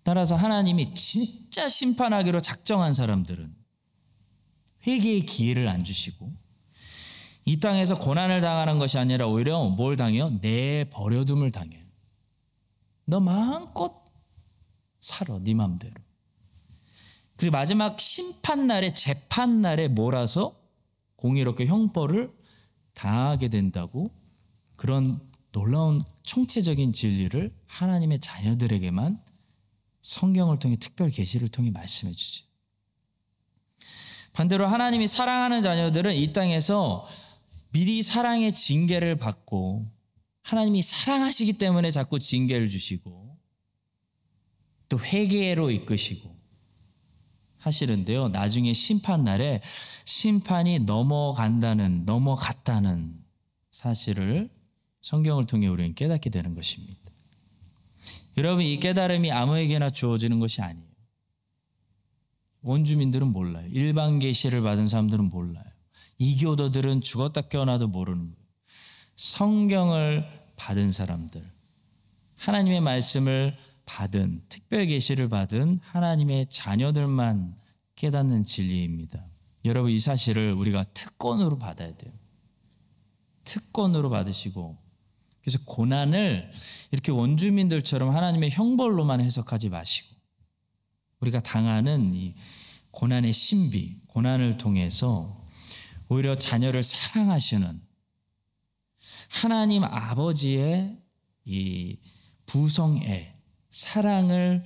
따라서 0.05 0.37
하나님이 0.37 0.95
진짜 0.95 1.69
심판하기로 1.69 2.41
작정한 2.41 2.95
사람들은 2.95 3.53
회개의 4.87 5.27
기회를 5.27 5.67
안 5.67 5.83
주시고 5.83 6.33
이 7.45 7.59
땅에서 7.59 7.99
고난을 7.99 8.41
당하는 8.41 8.79
것이 8.79 8.99
아니라 8.99 9.27
오히려 9.27 9.69
뭘 9.69 9.97
당해요? 9.97 10.31
내 10.41 10.89
버려둠을 10.91 11.51
당해요. 11.51 11.85
너 13.05 13.19
마음껏 13.19 14.05
살아 15.01 15.41
네 15.41 15.55
맘대로. 15.55 16.06
그리고 17.37 17.53
마지막 17.53 18.01
심판 18.01 18.67
날에 18.67 18.93
재판 18.93 19.61
날에 19.61 19.89
몰아서 19.89 20.59
공의롭게 21.17 21.67
형벌을 21.67 22.33
당하게 22.95 23.49
된다고 23.49 24.11
그런 24.77 25.21
놀라운 25.53 26.01
총체적인 26.23 26.93
진리를 26.93 27.51
하나님의 27.67 28.21
자녀들에게만 28.21 29.23
성경을 30.03 30.59
통해 30.59 30.77
특별 30.77 31.11
계시를 31.11 31.49
통해 31.49 31.71
말씀해 31.71 32.13
주죠. 32.13 32.45
반대로 34.33 34.67
하나님이 34.67 35.07
사랑하는 35.07 35.63
자녀들은 35.63 36.15
이 36.15 36.33
땅에서 36.33 37.07
미리 37.71 38.03
사랑의 38.03 38.55
징계를 38.55 39.17
받고 39.17 39.87
하나님이 40.43 40.83
사랑하시기 40.83 41.55
때문에 41.55 41.91
자꾸 41.91 42.19
징계를 42.19 42.69
주시고 42.69 43.37
또 44.89 45.01
회개로 45.01 45.71
이끄시고 45.71 46.36
하시는데요. 47.67 48.29
나중에 48.29 48.73
심판 48.73 49.25
날에 49.25 49.61
심판이 50.05 50.81
넘어간다는 50.81 52.05
넘어갔다는 52.05 53.15
사실을 53.71 54.49
성경을 55.01 55.47
통해 55.47 55.67
우리는 55.67 55.95
깨닫게 55.95 56.31
되는 56.31 56.55
것입니다. 56.55 56.99
여러분 58.39 58.65
이 58.65 58.79
깨달음이 58.79 59.31
아무에게나 59.33 59.91
주어지는 59.91 60.41
것이 60.41 60.63
아니에요. 60.63 60.87
원주민들은 62.63 63.29
몰라요. 63.33 63.69
일반 63.71 64.19
계시를 64.19 64.63
받은 64.63 64.89
사람들은 64.89 65.29
몰라요. 65.29 65.65
이교도들은 66.19 67.01
죽었다 67.01 67.43
깨어나도 67.43 67.89
모르는 67.89 68.33
거예요. 68.33 68.47
성경을 69.17 70.27
받은 70.57 70.93
사람들, 70.93 71.43
하나님의 72.37 72.81
말씀을 72.81 73.57
받은 73.87 74.43
특별 74.49 74.87
계시를 74.87 75.29
받은 75.29 75.79
하나님의 75.83 76.47
자녀들만 76.51 77.57
깨닫는 77.95 78.45
진리입니다. 78.45 79.25
여러분 79.65 79.91
이 79.91 79.99
사실을 79.99 80.53
우리가 80.53 80.85
특권으로 80.85 81.59
받아야 81.59 81.97
돼요. 81.97 82.13
특권으로 83.45 84.11
받으시고 84.11 84.77
그래서 85.41 85.59
고난을 85.65 86.51
이렇게 86.91 87.13
원주민들처럼 87.13 88.15
하나님의 88.15 88.51
형벌로만 88.51 89.21
해석하지 89.21 89.69
마시고 89.69 90.15
우리가 91.21 91.41
당하는 91.41 92.13
이 92.13 92.35
고난의 92.91 93.33
신비, 93.33 94.01
고난을 94.09 94.59
통해서 94.59 95.47
오히려 96.09 96.37
자녀를 96.37 96.83
사랑하시는 96.83 97.81
하나님 99.29 99.85
아버지의 99.85 100.99
이 101.45 101.99
부성애, 102.47 103.36
사랑을 103.81 104.65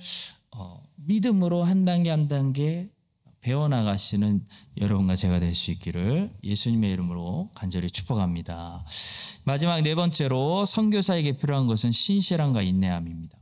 어, 0.51 0.81
믿음으로 0.95 1.63
한 1.65 1.83
단계 1.83 2.09
한 2.09 2.29
단계 2.29 2.89
배워나가시는 3.41 4.47
여러분과 4.79 5.15
제가 5.15 5.41
될 5.41 5.53
수 5.53 5.71
있기를 5.71 6.33
예수님의 6.43 6.93
이름으로 6.93 7.49
간절히 7.53 7.89
축복합니다. 7.89 8.85
마지막 9.43 9.81
네 9.81 9.95
번째로 9.95 10.63
선교사에게 10.63 11.33
필요한 11.33 11.67
것은 11.67 11.91
신실함과 11.91 12.61
인내함입니다. 12.61 13.37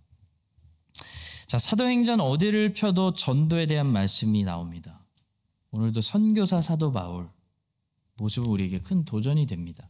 자, 1.45 1.59
사도행전 1.59 2.19
어디를 2.19 2.73
펴도 2.73 3.13
전도에 3.13 3.67
대한 3.67 3.85
말씀이 3.85 4.43
나옵니다. 4.43 5.05
오늘도 5.69 6.01
선교사 6.01 6.61
사도 6.63 6.91
바울 6.91 7.29
모습은 8.17 8.49
우리에게 8.49 8.79
큰 8.79 9.05
도전이 9.05 9.45
됩니다. 9.45 9.87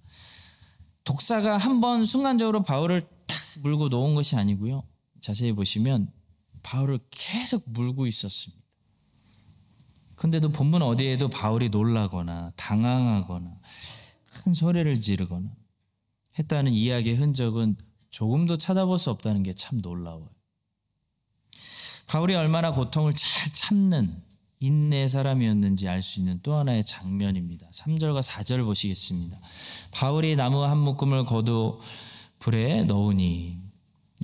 독사가 1.06 1.56
한 1.58 1.80
번 1.80 2.04
순간적으로 2.04 2.64
바울을 2.64 3.02
탁 3.02 3.38
물고 3.62 3.88
놓은 3.88 4.16
것이 4.16 4.36
아니고요. 4.36 4.84
자세히 5.22 5.54
보시면 5.54 6.12
바울을 6.64 7.00
계속 7.12 7.64
물고 7.68 8.08
있었습니다. 8.08 8.64
근데도 10.16 10.52
본문 10.52 10.82
어디에도 10.82 11.30
바울이 11.30 11.70
놀라거나 11.70 12.52
당황하거나 12.58 13.60
큰 14.26 14.54
소리를 14.54 14.94
지르거나 14.96 15.50
했다는 16.38 16.74
이야기의 16.74 17.16
흔적은 17.16 17.78
조금도 18.10 18.58
찾아볼 18.58 19.00
수 19.00 19.10
없다는 19.12 19.44
게 19.44 19.54
참 19.54 19.80
놀라워요. 19.82 20.30
바울이 22.08 22.36
얼마나 22.36 22.74
고통을 22.74 23.14
잘 23.14 23.54
참는 23.54 24.24
인내 24.60 25.08
사람이었는지 25.08 25.88
알 25.88 26.02
수 26.02 26.20
있는 26.20 26.40
또 26.44 26.56
하나의 26.56 26.84
장면입니다. 26.84 27.70
3절과 27.70 28.22
4절 28.22 28.66
보시겠습니다. 28.66 29.40
바울이 29.92 30.36
나무 30.36 30.64
한 30.64 30.78
묶음을 30.78 31.26
거두 31.26 31.80
불에 32.40 32.84
넣으니 32.84 33.58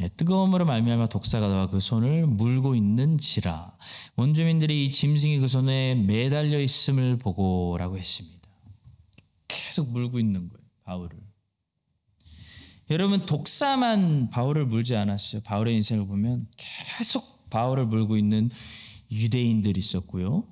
예, 0.02 0.10
뜨거움으로 0.10 0.66
말미암아 0.66 1.08
독사가 1.08 1.48
나와 1.48 1.68
그 1.68 1.80
손을 1.80 2.28
물고 2.28 2.76
있는지라 2.76 3.78
원주민들이 4.18 4.86
이 4.86 4.92
짐승이 4.92 5.40
그 5.40 5.48
손에 5.48 5.96
매달려 5.96 6.60
있음을 6.60 7.18
보고라고 7.18 7.98
했습니다. 7.98 8.36
계속 9.48 9.92
물고 9.92 10.20
있는 10.20 10.50
거예요. 10.50 10.66
바울을. 10.84 11.18
여러분 12.92 13.26
독사만 13.26 14.30
바울을 14.30 14.66
물지 14.66 14.96
않았어요. 14.96 15.42
바울의 15.42 15.76
인생을 15.76 16.06
보면 16.06 16.48
계속 16.58 17.50
바울을 17.50 17.88
물고 17.88 18.18
있는 18.18 18.50
유대인들이 19.12 19.80
있었고요. 19.80 20.48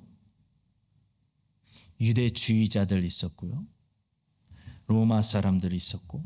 유대주의자들 1.99 3.03
있었고요. 3.03 3.63
로마 4.87 5.21
사람들이 5.21 5.75
있었고 5.75 6.23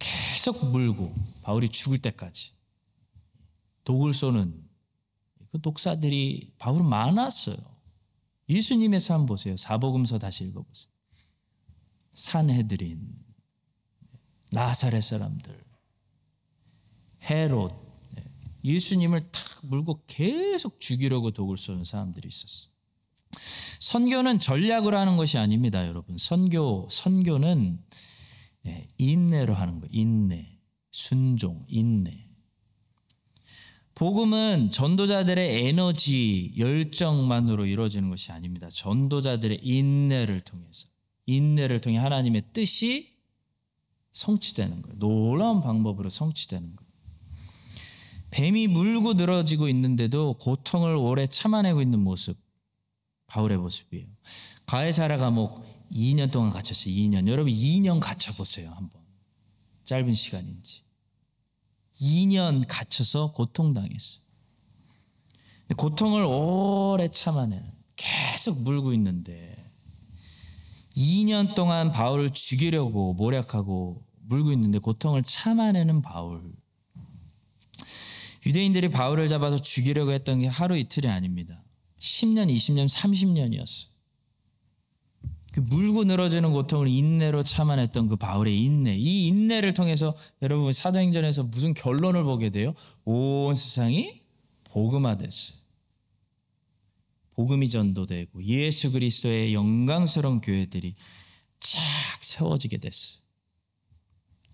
계속 0.00 0.66
물고 0.66 1.14
바울이 1.42 1.68
죽을 1.68 1.98
때까지 1.98 2.52
독을 3.84 4.12
쏘는 4.12 4.68
그 5.52 5.60
독사들이 5.60 6.54
바울은 6.58 6.86
많았어요. 6.86 7.56
예수님의 8.48 8.98
삶 8.98 9.26
보세요. 9.26 9.56
사복음서 9.56 10.18
다시 10.18 10.44
읽어보세요. 10.44 10.90
산헤드린, 12.10 13.14
나사렛 14.50 15.02
사람들, 15.02 15.64
헤롯, 17.30 17.72
예수님을 18.64 19.22
탁 19.22 19.60
물고 19.62 20.02
계속 20.06 20.80
죽이려고 20.80 21.30
독을 21.30 21.56
쏘는 21.56 21.84
사람들이 21.84 22.28
있었어요. 22.28 22.70
선교는 23.78 24.40
전략으로 24.40 24.98
하는 24.98 25.16
것이 25.16 25.38
아닙니다, 25.38 25.86
여러분. 25.86 26.18
선교, 26.18 26.88
선교는 26.90 27.82
예, 28.66 28.86
인내로 28.98 29.54
하는 29.54 29.80
거예요. 29.80 29.90
인내, 29.92 30.58
순종, 30.90 31.62
인내. 31.68 32.26
복음은 33.94 34.70
전도자들의 34.70 35.66
에너지, 35.66 36.54
열정만으로 36.56 37.66
이루어지는 37.66 38.08
것이 38.08 38.32
아닙니다. 38.32 38.68
전도자들의 38.70 39.60
인내를 39.62 40.40
통해서, 40.40 40.88
인내를 41.26 41.80
통해 41.80 41.98
하나님의 41.98 42.44
뜻이 42.52 43.10
성취되는 44.12 44.82
거예요. 44.82 44.98
놀라운 44.98 45.60
방법으로 45.60 46.08
성취되는 46.08 46.76
거예요. 46.76 46.90
뱀이 48.30 48.68
물고 48.68 49.14
늘어지고 49.14 49.68
있는데도 49.68 50.34
고통을 50.40 50.96
오래 50.96 51.26
참아내고 51.26 51.82
있는 51.82 52.00
모습. 52.00 52.38
바울의 53.26 53.58
모습이에요. 53.58 54.06
가해사라 54.66 55.16
감옥 55.18 55.64
2년 55.92 56.30
동안 56.30 56.50
갇혔어요. 56.50 56.94
2년. 56.94 57.28
여러분 57.28 57.52
2년 57.52 58.00
갇혀보세요. 58.00 58.70
한번. 58.70 59.00
짧은 59.84 60.14
시간인지. 60.14 60.82
2년 62.00 62.64
갇혀서 62.68 63.32
고통당했어요. 63.32 64.22
고통을 65.76 66.24
오래 66.24 67.08
참아내는 67.08 67.72
계속 67.96 68.60
물고 68.62 68.92
있는데 68.94 69.70
2년 70.96 71.54
동안 71.54 71.92
바울을 71.92 72.30
죽이려고 72.30 73.14
모략하고 73.14 74.04
물고 74.22 74.52
있는데 74.52 74.78
고통을 74.78 75.22
참아내는 75.22 76.02
바울. 76.02 76.52
유대인들이 78.46 78.88
바울을 78.88 79.28
잡아서 79.28 79.58
죽이려고 79.58 80.12
했던 80.12 80.40
게 80.40 80.46
하루 80.46 80.76
이틀이 80.76 81.06
아닙니다. 81.08 81.62
10년, 81.98 82.50
20년, 82.50 82.88
30년이었어요. 82.88 83.89
그 85.52 85.60
물고 85.60 86.04
늘어지는 86.04 86.52
고통을 86.52 86.88
인내로 86.88 87.42
참아냈던 87.42 88.08
그 88.08 88.16
바울의 88.16 88.56
인내. 88.56 88.96
이 88.96 89.28
인내를 89.28 89.74
통해서 89.74 90.16
여러분 90.42 90.72
사도행전에서 90.72 91.44
무슨 91.44 91.74
결론을 91.74 92.22
보게 92.24 92.50
돼요? 92.50 92.72
온 93.04 93.54
세상이 93.54 94.22
복음화됐어요. 94.64 95.58
복음이 97.34 97.68
전도되고 97.68 98.44
예수 98.44 98.92
그리스도의 98.92 99.54
영광스러운 99.54 100.40
교회들이 100.40 100.94
쫙 101.58 101.78
세워지게 102.22 102.78
됐어요. 102.78 103.22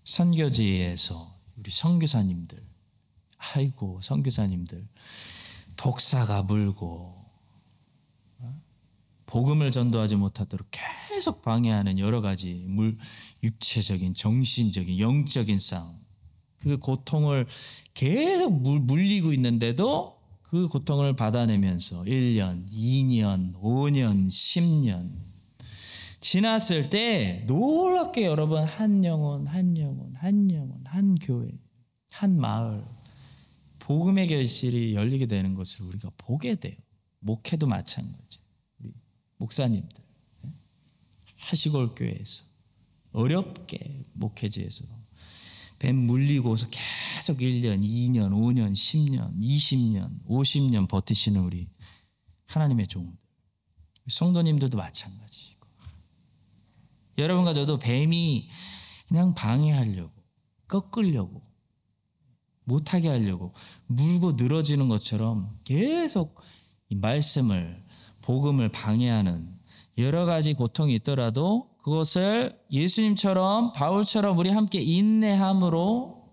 선교지에서 0.03 1.37
우리 1.57 1.69
선교사님들, 1.69 2.63
아이고 3.37 3.99
선교사님들, 4.01 4.87
독사가 5.75 6.43
물고 6.43 7.16
복음을 9.27 9.69
전도하지 9.71 10.15
못하도록 10.15 10.67
계속 10.71 11.43
방해하는 11.43 11.99
여러 11.99 12.21
가지 12.21 12.65
물 12.67 12.97
육체적인, 13.43 14.15
정신적인, 14.15 14.97
영적인 14.97 15.59
싸움, 15.59 15.99
그 16.59 16.77
고통을 16.77 17.45
계속 17.93 18.61
물리고 18.61 19.33
있는데도 19.33 20.17
그 20.41 20.67
고통을 20.67 21.15
받아내면서 21.15 22.03
1년, 22.03 22.67
2년, 22.71 23.53
5년, 23.61 24.27
10년 24.27 25.11
지났을 26.21 26.89
때 26.89 27.43
놀랍게 27.47 28.25
여러분 28.25 28.63
한 28.63 29.03
영혼, 29.03 29.45
한 29.45 29.77
영혼, 29.77 30.15
한 30.15 30.49
영혼, 30.51 30.81
한 30.85 31.15
교회, 31.15 31.49
한 32.11 32.39
마을 32.39 32.83
복음의 33.79 34.27
결실이 34.27 34.95
열리게 34.95 35.25
되는 35.27 35.53
것을 35.53 35.85
우리가 35.85 36.11
보게 36.17 36.55
돼요. 36.55 36.75
목회도 37.19 37.67
마찬가지. 37.67 38.36
목사님들 39.37 40.03
하시골 41.37 41.95
교회에서 41.95 42.43
어렵게 43.11 44.05
목회지에서 44.13 44.85
뱀 45.79 45.95
물리고서 45.95 46.67
계속 46.69 47.39
1년, 47.39 47.83
2년, 47.83 48.31
5년, 48.31 48.71
10년, 48.71 49.37
20년, 49.39 50.25
50년 50.25 50.87
버티시는 50.87 51.41
우리 51.41 51.67
하나님의 52.47 52.87
종들. 52.87 53.17
성도님들도 54.07 54.77
마찬가지고. 54.77 55.67
여러분과 57.17 57.53
저도 57.53 57.77
뱀이 57.79 58.49
그냥 59.07 59.33
방해하려고, 59.33 60.13
꺾으려고, 60.67 61.43
못하게 62.63 63.09
하려고, 63.09 63.53
물고 63.87 64.33
늘어지는 64.33 64.87
것처럼 64.87 65.59
계속 65.63 66.41
이 66.89 66.95
말씀을, 66.95 67.85
복음을 68.27 68.67
방해하는 68.67 69.47
여러 69.99 70.25
가지 70.25 70.53
고통이 70.53 70.93
있더라도 70.95 71.69
그것을 71.81 72.59
예수님처럼 72.69 73.71
바울처럼 73.71 74.37
우리 74.37 74.49
함께 74.49 74.81
인내함으로 74.81 76.27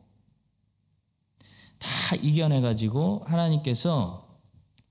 다 1.78 2.16
이겨내가지고 2.20 3.22
하나님께서 3.26 4.26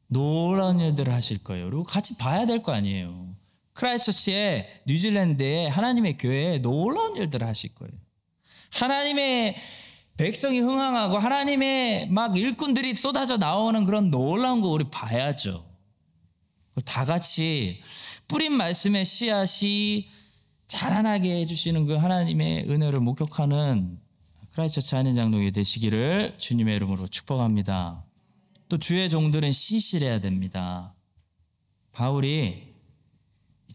놀라운 0.08 0.80
일들을 0.80 1.14
하실 1.14 1.44
거예요. 1.44 1.66
그리고 1.66 1.84
같이 1.84 2.18
봐야 2.18 2.46
될 2.46 2.64
거 2.64 2.72
아니에요. 2.72 3.36
크라이스처치에 3.74 4.84
뉴질랜드에 4.88 5.68
하나님의 5.68 6.18
교회에 6.18 6.60
놀라운 6.60 7.18
일들을 7.18 7.46
하실 7.46 7.76
거예요. 7.76 7.92
하나님의 8.72 9.56
백성이 10.16 10.60
흥황하고 10.60 11.18
하나님의 11.18 12.08
막 12.08 12.38
일꾼들이 12.38 12.96
쏟아져 12.96 13.36
나오는 13.36 13.84
그런 13.84 14.10
놀라운 14.10 14.62
거 14.62 14.70
우리 14.70 14.86
봐야죠. 14.86 15.73
다 16.82 17.06
같이 17.06 17.82
뿌린 18.28 18.54
말씀의 18.54 19.06
씨앗이 19.06 20.08
자라나게 20.68 21.40
해주시는 21.42 21.86
그 21.86 21.96
하나님의 21.96 22.70
은혜를 22.70 23.00
목격하는 23.00 24.00
크라이처치 24.52 24.96
한인 24.96 25.14
장로에 25.14 25.52
되시기를 25.52 26.36
주님의 26.38 26.76
이름으로 26.76 27.08
축복합니다. 27.08 28.06
또 28.70 28.78
주의 28.78 29.10
종들은 29.10 29.52
신실해야 29.52 30.20
됩니다. 30.20 30.96
바울이 31.92 32.74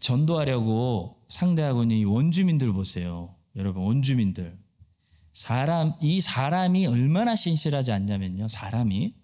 전도하려고 0.00 1.22
상대하고 1.28 1.82
있는 1.82 1.96
이 1.96 2.04
원주민들 2.04 2.72
보세요. 2.72 3.34
여러분 3.56 3.82
원주민들 3.82 4.58
사람 5.32 5.94
이 6.00 6.20
사람이 6.20 6.86
얼마나 6.86 7.36
신실하지 7.36 7.92
않냐면요. 7.92 8.48
사람이 8.48 9.14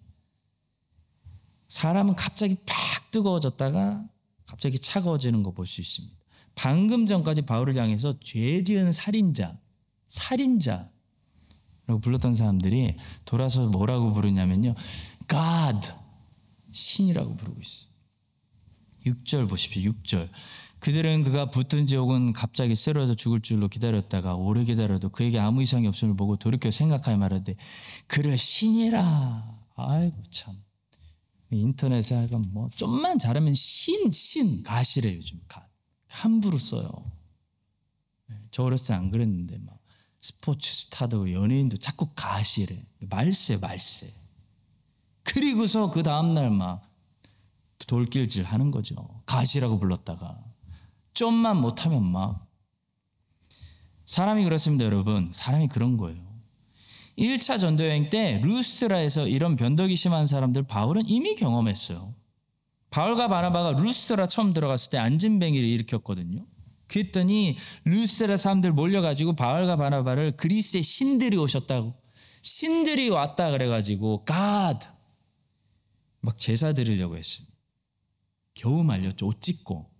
사람은 1.75 2.15
갑자기 2.15 2.57
팍 2.65 3.11
뜨거워졌다가 3.11 4.05
갑자기 4.47 4.79
차가워지는 4.79 5.43
거 5.43 5.51
볼 5.51 5.67
수 5.67 5.81
있습니다. 5.81 6.15
방금 6.55 7.05
전까지 7.07 7.43
바울을 7.43 7.75
향해서 7.77 8.21
죄 8.21 8.63
지은 8.63 8.93
살인자, 8.93 9.59
살인자라고 10.07 10.89
불렀던 12.01 12.37
사람들이 12.37 12.95
돌아서 13.25 13.67
뭐라고 13.67 14.13
부르냐면요. 14.13 14.77
God, 15.29 15.93
신이라고 16.71 17.37
부르고 17.37 17.61
있어요. 17.61 17.89
6절 19.07 19.49
보십시오. 19.49 19.91
6절. 19.91 20.29
그들은 20.79 21.25
그가 21.25 21.51
붙든지 21.51 21.97
혹은 21.97 22.33
갑자기 22.33 22.77
쓰러져 22.77 23.15
죽을 23.15 23.41
줄로 23.41 23.67
기다렸다가 23.67 24.37
오래 24.37 24.63
기다려도 24.63 25.09
그에게 25.09 25.41
아무 25.41 25.61
이상이 25.61 25.89
없음을 25.89 26.15
보고 26.15 26.37
돌이켜 26.37 26.71
생각하여 26.71 27.17
말하되 27.17 27.57
그를 28.07 28.39
신이라. 28.39 29.59
아이고 29.75 30.23
참. 30.31 30.64
인터넷에 31.55 32.15
하여간 32.15 32.47
뭐 32.53 32.69
좀만 32.69 33.19
잘하면 33.19 33.55
신, 33.55 34.11
신, 34.11 34.63
가시래 34.63 35.15
요즘 35.15 35.41
가. 35.49 35.69
함부로 36.11 36.59
써요. 36.59 37.13
저 38.51 38.63
어렸을 38.63 38.89
때 38.89 38.95
안 38.95 39.11
그랬는데 39.11 39.59
막 39.59 39.79
스포츠 40.21 40.73
스타도 40.73 41.33
연예인도 41.33 41.77
자꾸 41.77 42.09
가시래. 42.15 42.87
말세 43.01 43.57
말세. 43.59 44.15
그리고서 45.23 45.91
그 45.91 46.03
다음날 46.03 46.51
막 46.51 46.91
돌길질 47.87 48.45
하는 48.45 48.71
거죠. 48.71 49.23
가시라고 49.27 49.79
불렀다가. 49.79 50.43
좀만 51.15 51.61
못하면 51.61 52.05
막. 52.05 52.47
사람이 54.07 54.45
그렇습니다, 54.45 54.85
여러분. 54.85 55.31
사람이 55.33 55.69
그런 55.69 55.97
거예요. 55.97 56.34
1차 57.19 57.59
전도 57.59 57.85
여행 57.85 58.11
때 58.11 58.41
루스라에서 58.43 59.29
이런 59.29 59.57
변덕이 59.57 59.95
심한 59.97 60.27
사람들 60.27 60.65
바울은 60.65 61.05
이미 61.07 61.35
경험했어요. 61.35 62.15
바울과 62.91 63.29
바나바가 63.29 63.73
루스라 63.83 64.27
처음 64.29 64.53
들어갔을 64.53 64.91
때 64.91 64.99
안진뱅이를 64.99 65.69
일으켰거든요. 65.69 66.47
그랬더니 66.87 67.57
루스라 67.85 68.37
사람들 68.37 68.73
몰려가지고 68.73 69.35
바울과 69.35 69.77
바나바를 69.77 70.37
그리스의 70.37 70.83
신들이 70.83 71.37
오셨다고 71.37 71.95
신들이 72.43 73.09
왔다 73.09 73.51
그래가지고 73.51 74.25
God 74.27 74.87
막 76.21 76.39
제사 76.39 76.73
드리려고 76.73 77.17
했습니다. 77.17 77.55
겨우 78.55 78.85
말렸죠. 78.85 79.27
옷 79.27 79.41
찢고. 79.41 79.91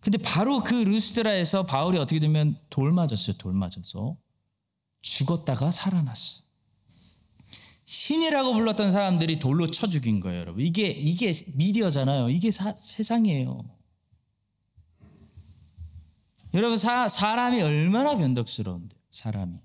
근데 0.00 0.18
바로 0.18 0.60
그 0.62 0.74
루스드라에서 0.74 1.66
바울이 1.66 1.98
어떻게 1.98 2.20
되면 2.20 2.58
돌 2.70 2.92
맞았어요. 2.92 3.36
돌 3.36 3.52
맞아서 3.52 4.16
죽었다가 5.02 5.70
살아났어. 5.70 6.42
신이라고 7.84 8.54
불렀던 8.54 8.92
사람들이 8.92 9.40
돌로 9.40 9.66
쳐 9.68 9.88
죽인 9.88 10.20
거예요, 10.20 10.40
여러분. 10.40 10.62
이게 10.64 10.88
이게 10.88 11.32
미디어잖아요. 11.54 12.28
이게 12.30 12.50
사, 12.50 12.74
세상이에요. 12.76 13.64
여러분 16.54 16.76
사, 16.76 17.08
사람이 17.08 17.60
얼마나 17.62 18.16
변덕스러운데 18.16 18.96
사람이. 19.10 19.58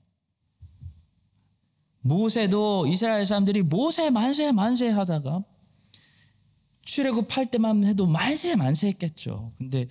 모세도 2.01 2.87
이스라엘 2.87 3.25
사람들이 3.25 3.63
모세 3.63 4.11
만세 4.11 4.51
만세 4.51 4.89
하다가 4.89 5.43
출애굽할 6.83 7.49
때만 7.49 7.83
해도 7.83 8.05
만세 8.05 8.55
만세 8.55 8.87
했겠죠. 8.87 9.53
근데 9.57 9.87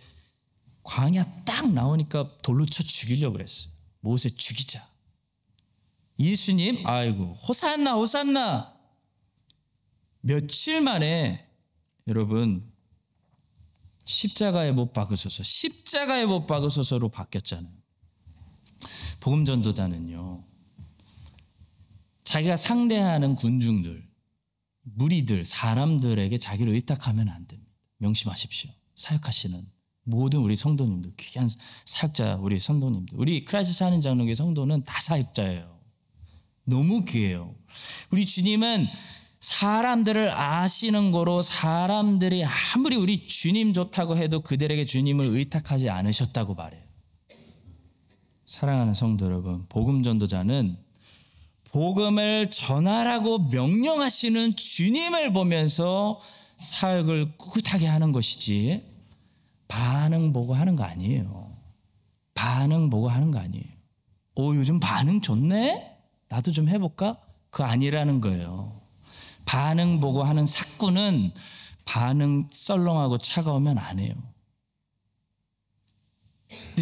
광야 0.85 1.25
딱 1.45 1.73
나오니까 1.73 2.39
돌로 2.43 2.65
쳐 2.67 2.85
죽이려고 2.85 3.35
그랬어요. 3.35 3.73
모세 4.01 4.29
죽이자. 4.29 4.94
예수님, 6.19 6.87
아이고, 6.87 7.35
호산나, 7.35 7.95
호산나. 7.95 8.75
며칠 10.21 10.81
만에 10.81 11.47
여러분 12.09 12.73
십자가에 14.05 14.73
못 14.73 14.93
박으소서, 14.93 15.43
십자가에 15.43 16.27
못 16.27 16.47
박으소서로 16.47 17.09
바뀌었잖아요. 17.09 17.73
복음 19.21 19.45
전도자는요. 19.45 20.45
자기가 22.25 22.57
상대하는 22.57 23.35
군중들, 23.35 24.07
무리들, 24.83 25.45
사람들에게 25.45 26.37
자기를 26.39 26.73
의탁하면 26.75 27.29
안 27.29 27.47
됩니다. 27.47 27.73
명심하십시오. 27.99 28.71
사역하시는 28.95 29.67
모든 30.05 30.41
우리 30.41 30.57
성도님들, 30.57 31.15
귀한 31.17 31.49
사역자 31.87 32.37
우리 32.37 32.59
성도님들, 32.59 33.19
우리 33.19 33.45
크라이스트 33.45 33.77
사는 33.77 34.01
장로교 34.01 34.35
성도는 34.35 34.85
다 34.85 35.01
사역자예요. 35.01 35.74
너무 36.65 37.05
귀해요. 37.05 37.55
우리 38.11 38.25
주님은 38.25 38.87
사람들을 39.41 40.33
아시는 40.33 41.11
거로 41.11 41.43
사람들이 41.43 42.45
아무리 42.45 42.97
우리 42.97 43.27
주님 43.27 43.75
좋다고 43.75 44.17
해도 44.17 44.41
그들에게 44.41 44.85
주님을 44.87 45.27
의탁하지 45.27 45.91
않으셨다고 45.91 46.55
말해요. 46.55 46.83
사랑하는 48.47 48.95
성도 48.95 49.27
여러분, 49.27 49.67
복음 49.69 50.03
전도자는 50.03 50.79
복음을 51.65 52.49
전하라고 52.51 53.51
명령하시는 53.51 54.55
주님을 54.57 55.33
보면서 55.33 56.21
사역을 56.59 57.37
꿋꿋하게 57.37 57.87
하는 57.87 58.13
것이지 58.13 58.83
반응 59.67 60.33
보고 60.33 60.55
하는 60.55 60.77
거 60.77 60.85
아니에요. 60.85 61.55
반응 62.33 62.91
보고 62.91 63.09
하는 63.09 63.31
거 63.31 63.41
아니에요. 63.41 63.65
오, 64.37 64.55
요즘 64.55 64.81
반응 64.81 65.21
좋네? 65.21 65.94
나도 66.35 66.51
좀 66.51 66.69
해볼까? 66.69 67.21
그거 67.51 67.63
아니라는 67.63 68.21
거예요. 68.21 68.81
반응 69.45 70.01
보고 70.01 70.25
하는 70.25 70.47
사꾸는 70.47 71.33
반응 71.85 72.49
썰렁하고 72.51 73.19
차가우면 73.19 73.79
안 73.79 74.01
해요. 74.01 74.15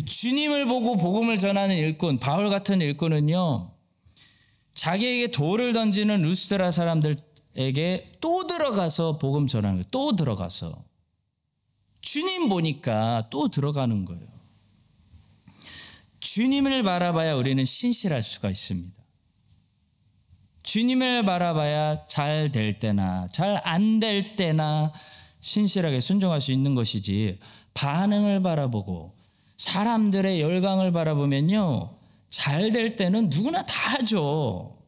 주님을 0.06 0.64
보고 0.64 0.96
복음을 0.96 1.36
전하는 1.36 1.76
일꾼, 1.76 2.18
바울 2.18 2.48
같은 2.48 2.80
일꾼은요, 2.80 3.74
자기에게 4.72 5.30
돌을 5.32 5.74
던지는 5.74 6.22
루스드라 6.22 6.70
사람들에게 6.70 8.12
또 8.22 8.46
들어가서 8.46 9.18
복음 9.18 9.46
전하는 9.46 9.76
거예요. 9.76 9.84
또 9.90 10.16
들어가서. 10.16 10.82
주님 12.00 12.48
보니까 12.48 13.28
또 13.28 13.48
들어가는 13.48 14.06
거예요. 14.06 14.26
주님을 16.20 16.82
바라봐야 16.84 17.34
우리는 17.34 17.62
신실할 17.62 18.22
수가 18.22 18.48
있습니다. 18.48 19.01
주님을 20.62 21.24
바라봐야 21.24 22.06
잘 22.06 22.50
될 22.52 22.78
때나 22.78 23.26
잘 23.32 23.60
안 23.64 24.00
될 24.00 24.36
때나 24.36 24.92
신실하게 25.40 26.00
순종할 26.00 26.40
수 26.40 26.52
있는 26.52 26.74
것이지 26.74 27.38
반응을 27.74 28.40
바라보고 28.40 29.14
사람들의 29.56 30.40
열광을 30.40 30.92
바라보면요 30.92 31.96
잘 32.30 32.70
될 32.72 32.96
때는 32.96 33.28
누구나 33.28 33.62
다 33.66 33.94
하죠. 33.94 34.78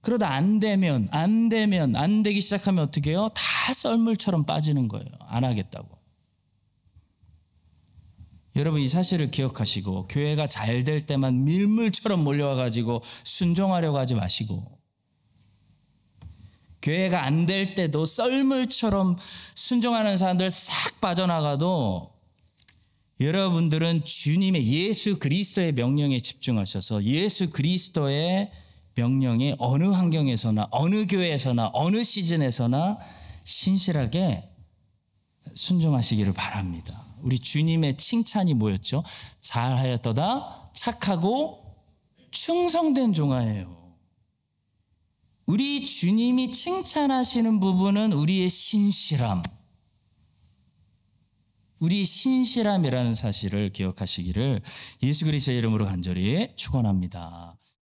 그러다 0.00 0.30
안 0.30 0.60
되면 0.60 1.08
안 1.10 1.48
되면 1.50 1.94
안 1.94 2.22
되기 2.22 2.40
시작하면 2.40 2.84
어떻게 2.84 3.10
해요? 3.10 3.28
다 3.34 3.72
썰물처럼 3.74 4.44
빠지는 4.44 4.88
거예요. 4.88 5.06
안 5.28 5.44
하겠다고. 5.44 5.99
여러분 8.56 8.80
이 8.80 8.88
사실을 8.88 9.30
기억하시고 9.30 10.08
교회가 10.08 10.46
잘 10.46 10.84
될 10.84 11.06
때만 11.06 11.44
밀물처럼 11.44 12.22
몰려와 12.24 12.54
가지고 12.56 13.02
순종하려고 13.24 13.98
하지 13.98 14.14
마시고 14.14 14.78
교회가 16.82 17.24
안 17.24 17.46
될 17.46 17.74
때도 17.74 18.06
썰물처럼 18.06 19.16
순종하는 19.54 20.16
사람들 20.16 20.48
싹 20.50 21.00
빠져나가도 21.00 22.12
여러분들은 23.20 24.04
주님의 24.04 24.66
예수 24.66 25.18
그리스도의 25.18 25.72
명령에 25.72 26.20
집중하셔서 26.20 27.04
예수 27.04 27.50
그리스도의 27.50 28.50
명령에 28.94 29.54
어느 29.58 29.84
환경에서나 29.84 30.68
어느 30.70 31.06
교회에서나 31.06 31.70
어느 31.74 32.02
시즌에서나 32.02 32.98
신실하게 33.44 34.48
순종하시기를 35.54 36.32
바랍니다. 36.32 37.04
우리 37.22 37.38
주님의 37.38 37.96
칭찬이 37.96 38.54
뭐였죠? 38.54 39.02
잘하였도다 39.40 40.70
착하고 40.74 41.76
충성된 42.30 43.12
종아예요. 43.12 43.96
우리 45.46 45.84
주님이 45.84 46.52
칭찬하시는 46.52 47.58
부분은 47.58 48.12
우리의 48.12 48.48
신실함. 48.48 49.42
우리의 51.80 52.04
신실함이라는 52.04 53.14
사실을 53.14 53.72
기억하시기를 53.72 54.62
예수 55.02 55.24
그리스도의 55.24 55.58
이름으로 55.58 55.86
간절히 55.86 56.54
축원합니다. 56.54 57.59